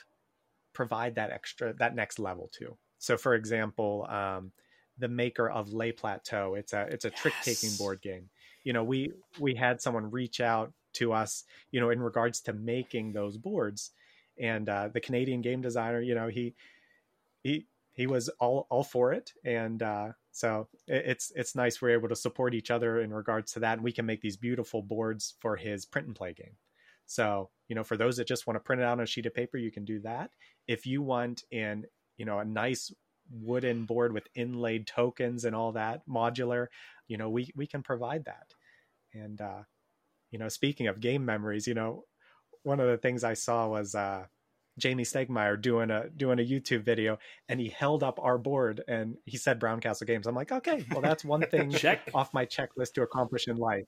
[0.72, 2.76] provide that extra that next level to.
[2.98, 4.52] So, for example, um,
[4.98, 7.20] the maker of lay Plateau, it's a it's a yes.
[7.20, 8.30] trick taking board game.
[8.64, 12.52] You know, we we had someone reach out to us, you know, in regards to
[12.52, 13.90] making those boards,
[14.38, 16.54] and uh, the Canadian game designer, you know, he
[17.42, 22.08] he he was all all for it, and uh, so it's it's nice we're able
[22.08, 25.34] to support each other in regards to that, and we can make these beautiful boards
[25.40, 26.56] for his print and play game.
[27.06, 29.26] So you know, for those that just want to print it out on a sheet
[29.26, 30.30] of paper, you can do that.
[30.66, 31.86] If you want in
[32.16, 32.92] you know a nice
[33.30, 36.66] wooden board with inlaid tokens and all that modular,
[37.08, 38.54] you know, we we can provide that.
[39.12, 39.62] And uh,
[40.30, 42.04] you know, speaking of game memories, you know,
[42.62, 44.26] one of the things I saw was uh,
[44.80, 47.18] Jamey Stegmaier doing a doing a YouTube video,
[47.48, 50.26] and he held up our board and he said Browncastle Games.
[50.26, 52.10] I'm like, okay, well that's one thing Check.
[52.14, 53.84] off my checklist to accomplish in life.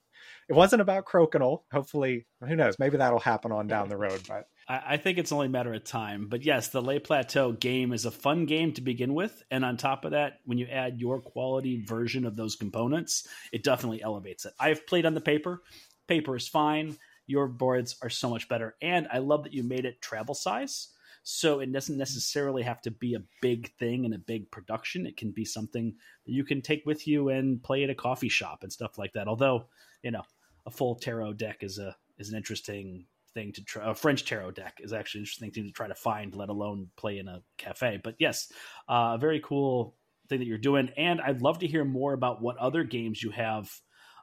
[0.49, 1.62] It wasn't about Crokinole.
[1.72, 2.76] Hopefully, who knows?
[2.78, 4.22] Maybe that'll happen on down the road.
[4.28, 6.28] But I, think it's only a matter of time.
[6.28, 9.76] But yes, the Lay Plateau game is a fun game to begin with, and on
[9.76, 14.45] top of that, when you add your quality version of those components, it definitely elevates
[14.45, 14.53] it.
[14.59, 15.62] I've played on the paper.
[16.09, 16.96] Paper is fine
[17.26, 18.76] your boards are so much better.
[18.82, 20.88] And I love that you made it travel size.
[21.24, 25.07] So it doesn't necessarily have to be a big thing and a big production.
[25.07, 25.94] It can be something
[26.26, 29.12] that you can take with you and play at a coffee shop and stuff like
[29.12, 29.28] that.
[29.28, 29.66] Although,
[30.03, 30.24] you know,
[30.66, 33.88] a full tarot deck is a is an interesting thing to try.
[33.88, 36.88] A French tarot deck is actually an interesting thing to try to find, let alone
[36.96, 38.00] play in a cafe.
[38.03, 38.53] But yes,
[38.88, 39.96] a uh, very cool
[40.28, 40.90] thing that you're doing.
[40.96, 43.70] And I'd love to hear more about what other games you have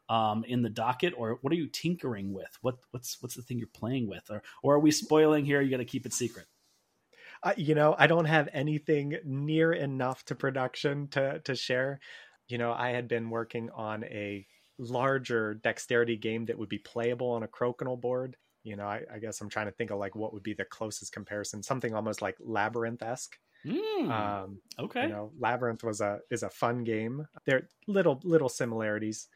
[0.10, 2.58] um, in the docket, or what are you tinkering with?
[2.62, 5.62] What what's what's the thing you're playing with, or or are we spoiling here?
[5.62, 6.48] You got to keep it secret.
[7.42, 12.00] Uh, you know, I don't have anything near enough to production to to share.
[12.48, 14.46] You know, I had been working on a
[14.80, 18.36] larger dexterity game that would be playable on a crokinole board.
[18.64, 20.66] You know, I, I guess I'm trying to think of like what would be the
[20.66, 21.64] closest comparison.
[21.64, 23.38] Something almost like labyrinth esque.
[23.66, 25.04] Mm, um, okay.
[25.04, 27.28] You know, labyrinth was a is a fun game.
[27.46, 29.28] There are little little similarities,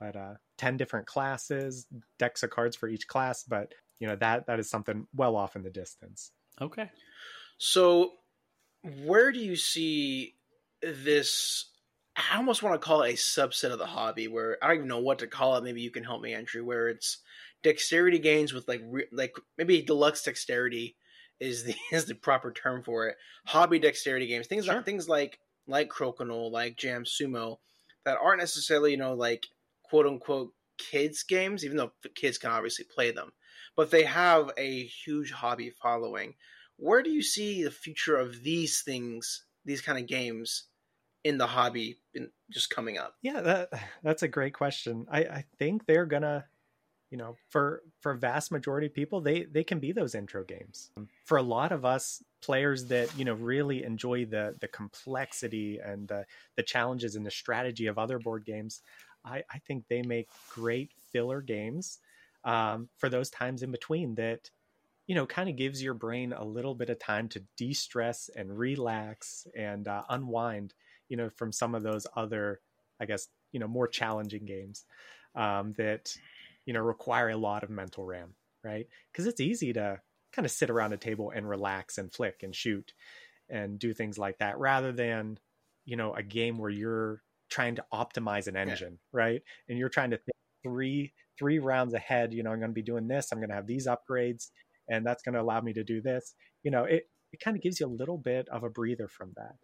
[0.00, 1.86] but uh, 10 different classes
[2.18, 5.56] decks of cards for each class but you know that that is something well off
[5.56, 6.32] in the distance.
[6.60, 6.90] Okay.
[7.58, 8.12] So
[9.04, 10.34] where do you see
[10.82, 11.66] this
[12.16, 14.88] i almost want to call it a subset of the hobby where i don't even
[14.88, 17.18] know what to call it maybe you can help me andrew where it's
[17.62, 18.82] dexterity games with like
[19.12, 20.96] like maybe deluxe dexterity
[21.40, 23.16] is the is the proper term for it.
[23.46, 24.76] Hobby dexterity games things sure.
[24.76, 27.58] like things like like crokinole like jam sumo
[28.04, 29.46] that aren't necessarily you know like
[29.90, 33.32] quote unquote kids games, even though kids can obviously play them,
[33.76, 36.34] but they have a huge hobby following.
[36.76, 40.64] Where do you see the future of these things, these kind of games,
[41.24, 43.14] in the hobby, in, just coming up?
[43.20, 43.68] Yeah, that
[44.02, 45.06] that's a great question.
[45.10, 46.46] I, I think they're gonna,
[47.10, 50.90] you know, for for vast majority of people, they they can be those intro games.
[51.26, 56.08] For a lot of us players that you know really enjoy the the complexity and
[56.08, 56.24] the
[56.56, 58.80] the challenges and the strategy of other board games
[59.24, 61.98] I, I think they make great filler games
[62.44, 64.50] um, for those times in between that
[65.06, 68.56] you know kind of gives your brain a little bit of time to de-stress and
[68.56, 70.72] relax and uh, unwind
[71.08, 72.60] you know from some of those other
[73.00, 74.84] i guess you know more challenging games
[75.34, 76.14] um, that
[76.64, 78.86] you know require a lot of mental ram right?
[79.12, 80.00] Because it's easy to
[80.32, 82.92] kind of sit around a table and relax and flick and shoot
[83.48, 85.38] and do things like that rather than
[85.84, 89.20] you know a game where you're trying to optimize an engine, yeah.
[89.20, 89.42] right?
[89.68, 92.32] And you're trying to think three three rounds ahead.
[92.32, 93.32] You know, I'm going to be doing this.
[93.32, 94.48] I'm going to have these upgrades,
[94.88, 96.34] and that's going to allow me to do this.
[96.62, 99.32] You know, it it kind of gives you a little bit of a breather from
[99.36, 99.56] that.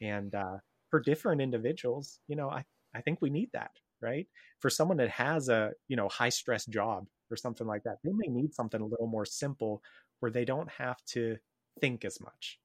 [0.00, 0.58] And uh,
[0.90, 2.64] for different individuals, you know, I
[2.94, 4.26] I think we need that, right?
[4.60, 8.12] For someone that has a you know high stress job or something like that, they
[8.12, 9.82] may need something a little more simple
[10.20, 11.36] where they don't have to
[11.80, 12.58] think as much,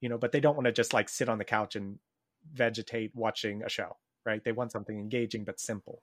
[0.00, 1.98] you know, but they don't want to just like sit on the couch and
[2.52, 3.96] vegetate watching a show,
[4.28, 4.44] right?
[4.44, 6.02] They want something engaging but simple.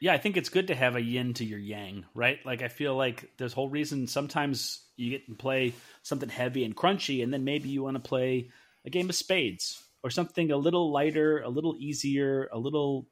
[0.00, 2.38] Yeah, I think it's good to have a yin to your yang, right?
[2.44, 6.76] Like I feel like there's whole reason sometimes you get to play something heavy and
[6.76, 8.50] crunchy, and then maybe you want to play
[8.84, 13.06] a game of spades or something a little lighter, a little easier, a little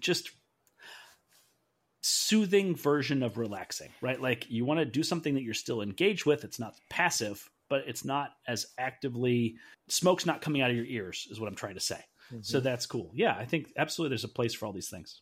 [0.00, 0.30] just
[2.02, 4.20] soothing version of relaxing, right?
[4.20, 6.44] Like you want to do something that you're still engaged with.
[6.44, 9.56] It's not passive, but it's not as actively
[9.88, 12.00] smoke's not coming out of your ears, is what I'm trying to say.
[12.32, 12.42] Mm-hmm.
[12.42, 13.10] So that's cool.
[13.14, 15.20] Yeah, I think absolutely there's a place for all these things.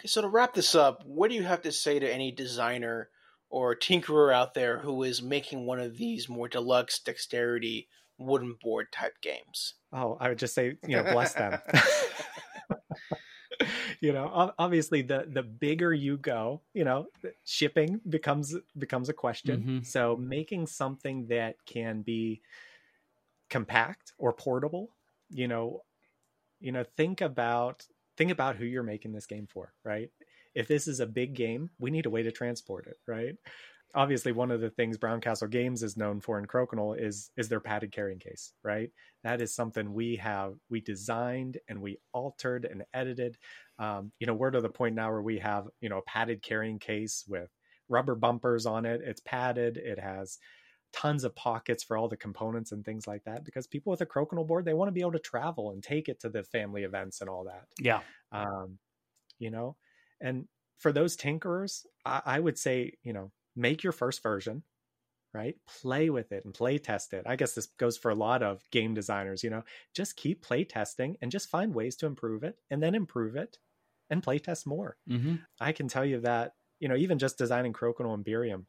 [0.00, 3.10] Okay, so to wrap this up, what do you have to say to any designer
[3.50, 7.88] or tinkerer out there who is making one of these more deluxe dexterity
[8.18, 9.74] wooden board type games?
[9.92, 11.60] Oh, I would just say, you know, bless them.
[14.00, 17.06] you know, obviously the the bigger you go, you know,
[17.44, 19.60] shipping becomes becomes a question.
[19.60, 19.82] Mm-hmm.
[19.82, 22.40] So making something that can be
[23.50, 24.88] compact or portable,
[25.30, 25.82] you know,
[26.62, 27.84] you know, think about
[28.16, 30.10] think about who you're making this game for, right?
[30.54, 33.36] If this is a big game, we need a way to transport it, right?
[33.94, 37.60] obviously one of the things Browncastle Games is known for in Crokinole is is their
[37.60, 38.90] padded carrying case, right?
[39.24, 43.36] That is something we have we designed and we altered and edited.
[43.78, 46.42] Um, you know, we're to the point now where we have you know a padded
[46.42, 47.50] carrying case with
[47.88, 49.00] rubber bumpers on it.
[49.04, 49.76] It's padded.
[49.76, 50.38] It has
[50.92, 54.06] tons of pockets for all the components and things like that because people with a
[54.06, 56.84] crokinole board they want to be able to travel and take it to the family
[56.84, 57.66] events and all that.
[57.78, 58.00] Yeah.
[58.30, 58.78] Um,
[59.38, 59.76] you know
[60.20, 60.46] and
[60.78, 64.62] for those tinkerers I, I would say you know make your first version
[65.34, 65.56] right?
[65.80, 67.22] Play with it and play test it.
[67.26, 69.62] I guess this goes for a lot of game designers you know?
[69.94, 73.56] Just keep play testing and just find ways to improve it and then improve it
[74.10, 74.96] and play test more.
[75.08, 75.36] Mm-hmm.
[75.60, 78.64] i can tell you that you know even just designing crokinole and birium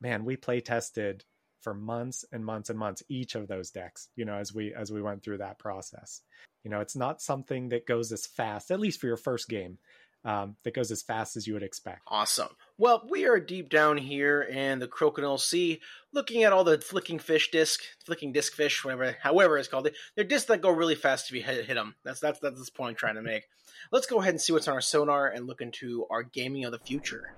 [0.00, 1.24] man we play tested
[1.60, 4.90] for months and months and months each of those decks you know as we as
[4.92, 6.22] we went through that process
[6.64, 9.78] you know it's not something that goes as fast at least for your first game
[10.26, 12.02] um, that goes as fast as you would expect.
[12.08, 12.48] Awesome.
[12.78, 15.80] Well, we are deep down here in the Crokinole Sea,
[16.12, 19.88] looking at all the flicking fish disc, flicking disc fish, whatever, however it's called.
[20.16, 21.94] They're discs that go really fast if you hit, hit them.
[22.04, 23.44] That's that's that's the point I'm trying to make.
[23.92, 26.72] Let's go ahead and see what's on our sonar and look into our gaming of
[26.72, 27.36] the future.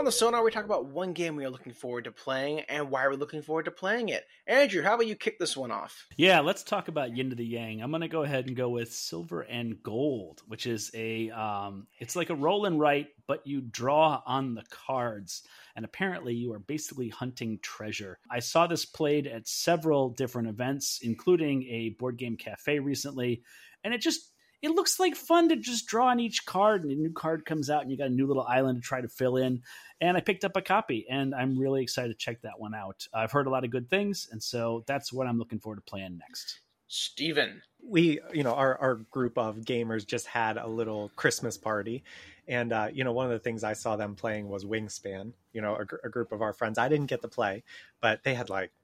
[0.00, 2.88] On the sonar, we talk about one game we are looking forward to playing and
[2.88, 4.24] why we're looking forward to playing it.
[4.46, 6.06] Andrew, how about you kick this one off?
[6.16, 7.82] Yeah, let's talk about Yin to the Yang.
[7.82, 11.86] I'm going to go ahead and go with Silver and Gold, which is a um,
[11.98, 15.42] it's like a roll and write, but you draw on the cards,
[15.76, 18.18] and apparently you are basically hunting treasure.
[18.30, 23.42] I saw this played at several different events, including a board game cafe recently,
[23.84, 24.32] and it just
[24.62, 27.70] it looks like fun to just draw on each card and a new card comes
[27.70, 29.62] out and you got a new little island to try to fill in
[30.00, 33.06] and i picked up a copy and i'm really excited to check that one out
[33.14, 35.90] i've heard a lot of good things and so that's what i'm looking forward to
[35.90, 36.60] playing next
[36.92, 37.62] Steven.
[37.82, 42.02] We, you know, our, our group of gamers just had a little Christmas party.
[42.48, 45.62] And, uh, you know, one of the things I saw them playing was Wingspan, you
[45.62, 46.78] know, a, gr- a group of our friends.
[46.78, 47.62] I didn't get to play,
[48.00, 48.79] but they had like, you know,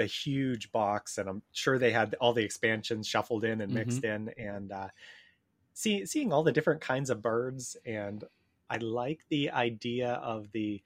[0.00, 4.00] the huge box, and I'm sure they had all the expansions shuffled in and mixed
[4.00, 4.28] mm-hmm.
[4.28, 4.88] in, and uh,
[5.74, 8.24] see, seeing all the different kinds of birds, and
[8.70, 10.80] I like the idea of the,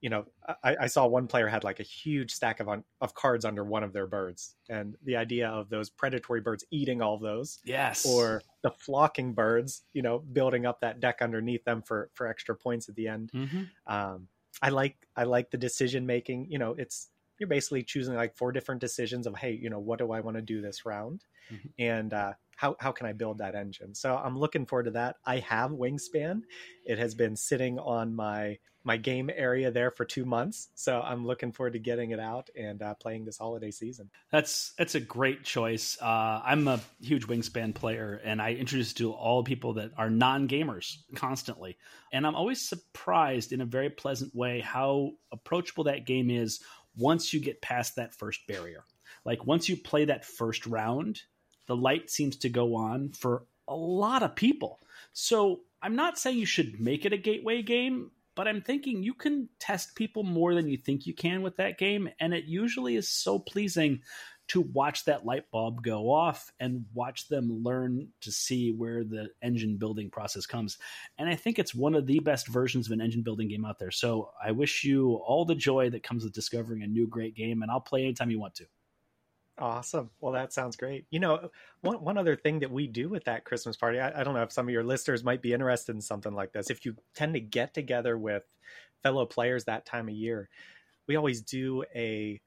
[0.00, 0.24] you know,
[0.64, 2.68] I, I saw one player had like a huge stack of
[3.00, 7.00] of cards under one of their birds, and the idea of those predatory birds eating
[7.00, 11.80] all those, yes, or the flocking birds, you know, building up that deck underneath them
[11.80, 13.30] for for extra points at the end.
[13.32, 13.62] Mm-hmm.
[13.86, 14.26] Um,
[14.60, 16.50] I like I like the decision making.
[16.50, 19.98] You know, it's you're basically choosing like four different decisions of hey you know what
[19.98, 21.24] do i want to do this round?
[21.50, 21.68] Mm-hmm.
[21.78, 23.94] and uh, how, how can i build that engine?
[23.94, 25.16] So i'm looking forward to that.
[25.24, 26.42] I have wingspan.
[26.84, 30.68] It has been sitting on my my game area there for two months.
[30.74, 34.10] So i'm looking forward to getting it out and uh, playing this holiday season.
[34.30, 35.96] That's that's a great choice.
[36.00, 40.96] Uh, i'm a huge wingspan player and i introduce to all people that are non-gamers
[41.14, 41.78] constantly.
[42.12, 46.60] And i'm always surprised in a very pleasant way how approachable that game is
[46.98, 48.84] once you get past that first barrier.
[49.24, 51.22] Like once you play that first round,
[51.66, 54.80] the light seems to go on for a lot of people.
[55.12, 59.14] So I'm not saying you should make it a gateway game, but I'm thinking you
[59.14, 62.08] can test people more than you think you can with that game.
[62.20, 64.02] And it usually is so pleasing
[64.48, 69.28] to watch that light bulb go off and watch them learn to see where the
[69.42, 70.78] engine building process comes.
[71.18, 73.78] And I think it's one of the best versions of an engine building game out
[73.78, 73.90] there.
[73.90, 77.62] So I wish you all the joy that comes with discovering a new great game,
[77.62, 78.66] and I'll play anytime you want to.
[79.58, 80.10] Awesome.
[80.20, 81.04] Well, that sounds great.
[81.10, 84.24] You know, one, one other thing that we do with that Christmas party, I, I
[84.24, 86.70] don't know if some of your listeners might be interested in something like this.
[86.70, 88.44] If you tend to get together with
[89.02, 90.48] fellow players that time of year,
[91.08, 92.40] we always do a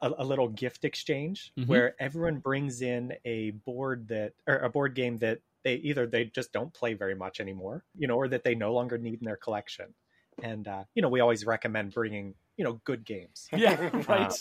[0.00, 1.68] a, a little gift exchange mm-hmm.
[1.68, 6.24] where everyone brings in a board that or a board game that they either they
[6.24, 9.24] just don't play very much anymore, you know, or that they no longer need in
[9.24, 9.94] their collection.
[10.42, 13.48] And uh, you know, we always recommend bringing you know good games.
[13.56, 14.30] Yeah, right.
[14.30, 14.34] Uh,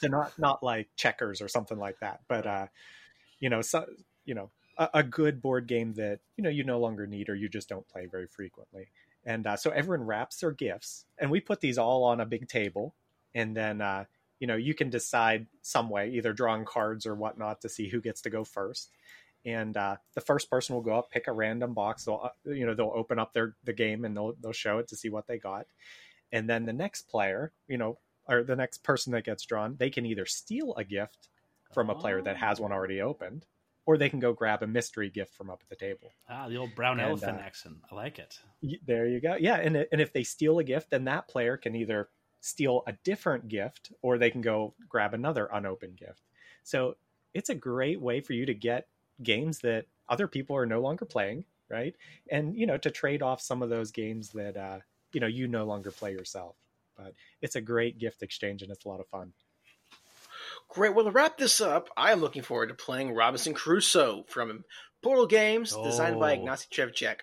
[0.00, 2.66] they're not not like checkers or something like that, but uh,
[3.40, 3.86] you know, so
[4.24, 7.34] you know, a, a, good board game that you know you no longer need or
[7.34, 8.88] you just don't play very frequently.
[9.24, 12.48] And uh, so everyone wraps their gifts, and we put these all on a big
[12.48, 12.94] table,
[13.34, 14.04] and then uh,
[14.40, 18.00] you know you can decide some way either drawing cards or whatnot to see who
[18.00, 18.90] gets to go first
[19.46, 22.66] and uh, the first person will go up pick a random box they'll uh, you
[22.66, 25.26] know they'll open up their the game and they'll they'll show it to see what
[25.28, 25.66] they got
[26.32, 27.96] and then the next player you know
[28.28, 31.28] or the next person that gets drawn, they can either steal a gift
[31.74, 33.44] from a player that has one already opened,
[33.86, 36.12] or they can go grab a mystery gift from up at the table.
[36.28, 37.76] Ah, the old brown And, elephant uh, accent.
[37.90, 38.38] I like it.
[38.62, 39.36] Y- There you go.
[39.38, 42.08] Yeah, and and if they steal a gift, then that player can either
[42.40, 46.22] steal a different gift or they can go grab another unopened gift.
[46.62, 46.96] So
[47.34, 48.88] it's a great way for you to get
[49.22, 51.94] games that other people are no longer playing, right?
[52.30, 54.78] And you know to trade off some of those games that uh,
[55.12, 56.56] you know you no longer play yourself.
[56.96, 59.32] But it's a great gift exchange and it's a lot of fun.
[60.68, 60.94] Great.
[60.94, 64.64] Well, to wrap this up, I am looking forward to playing Robinson Crusoe from
[65.02, 66.38] Portal Games, designed by Oh.
[66.38, 67.20] Ignacy Trzewiczek.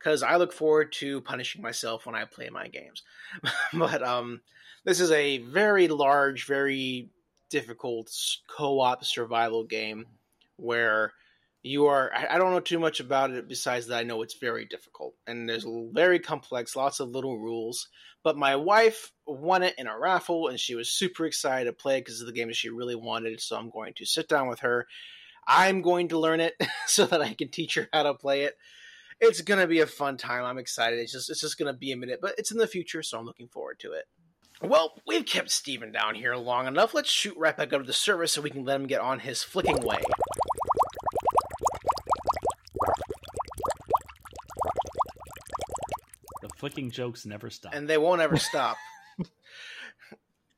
[0.00, 3.02] Because I look forward to punishing myself when I play my games.
[3.74, 4.40] but um,
[4.84, 7.10] this is a very large, very
[7.50, 8.10] difficult
[8.48, 10.06] co-op survival game
[10.56, 11.12] where
[11.62, 12.10] you are.
[12.14, 15.48] I don't know too much about it besides that I know it's very difficult and
[15.48, 17.88] there's very complex, lots of little rules.
[18.22, 22.00] But my wife won it in a raffle, and she was super excited to play
[22.00, 23.40] because of the game that she really wanted.
[23.40, 24.86] So I'm going to sit down with her.
[25.46, 26.54] I'm going to learn it
[26.86, 28.56] so that I can teach her how to play it.
[29.20, 30.44] It's gonna be a fun time.
[30.44, 30.98] I'm excited.
[30.98, 33.26] It's just it's just gonna be a minute, but it's in the future, so I'm
[33.26, 34.06] looking forward to it.
[34.62, 36.92] Well, we've kept Steven down here long enough.
[36.94, 39.20] Let's shoot right back up to the service so we can let him get on
[39.20, 39.98] his flicking way.
[46.42, 47.74] The flicking jokes never stop.
[47.74, 48.76] and they won't ever stop.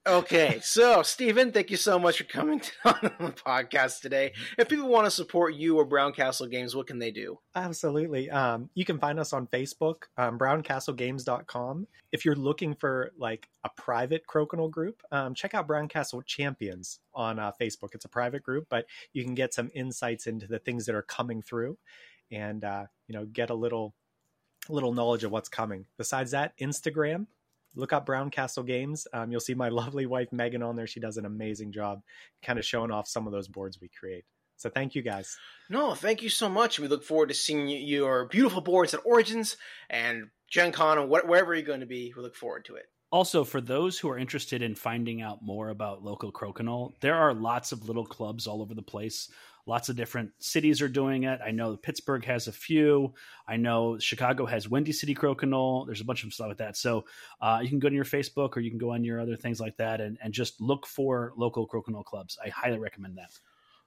[0.07, 4.33] okay, so Steven, thank you so much for coming on the podcast today.
[4.59, 7.39] If people want to support you or Browncastle Games, what can they do?
[7.55, 8.31] Absolutely.
[8.31, 11.87] Um, you can find us on Facebook, um, browncastlegames.com.
[12.11, 17.01] If you're looking for like a private crokinole group, um, check out Brown Castle Champions
[17.15, 17.95] on uh, Facebook.
[17.95, 21.03] It's a private group, but you can get some insights into the things that are
[21.03, 21.79] coming through
[22.31, 23.95] and, uh, you know, get a little,
[24.69, 25.87] little knowledge of what's coming.
[25.99, 27.27] Besides that, Instagram,
[27.75, 29.07] look up Browncastle Games.
[29.13, 30.87] Um, you'll see my lovely wife, Megan, on there.
[30.87, 32.01] She does an amazing job
[32.43, 34.25] kind of showing off some of those boards we create.
[34.57, 35.37] So thank you guys.
[35.71, 36.79] No, thank you so much.
[36.79, 39.57] We look forward to seeing your beautiful boards at Origins
[39.91, 42.13] and Gen Con and wherever you're going to be.
[42.17, 42.85] We look forward to it.
[43.11, 47.35] Also, for those who are interested in finding out more about local crokinole, there are
[47.35, 49.31] lots of little clubs all over the place.
[49.65, 51.41] Lots of different cities are doing it.
[51.45, 53.15] I know Pittsburgh has a few.
[53.47, 55.87] I know Chicago has Windy City Crokinole.
[55.87, 56.77] There's a bunch of stuff like that.
[56.77, 57.05] So
[57.41, 59.61] uh, you can go to your Facebook or you can go on your other things
[59.61, 62.37] like that and, and just look for local crokinole clubs.
[62.45, 63.39] I highly recommend that.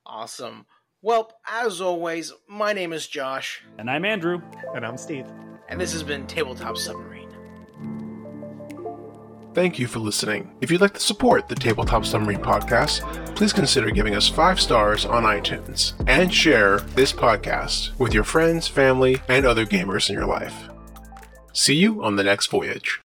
[0.06, 0.66] Awesome.
[1.02, 4.42] Well, as always, my name is Josh, And I'm Andrew.
[4.74, 5.28] And I'm Steve.
[5.68, 7.15] and this has been Tabletop Submarine.
[9.56, 10.52] Thank you for listening.
[10.60, 13.00] If you'd like to support the Tabletop Submarine podcast,
[13.38, 18.68] please consider giving us five stars on iTunes and share this podcast with your friends,
[18.68, 20.68] family, and other gamers in your life.
[21.54, 22.92] See you on the next voyage.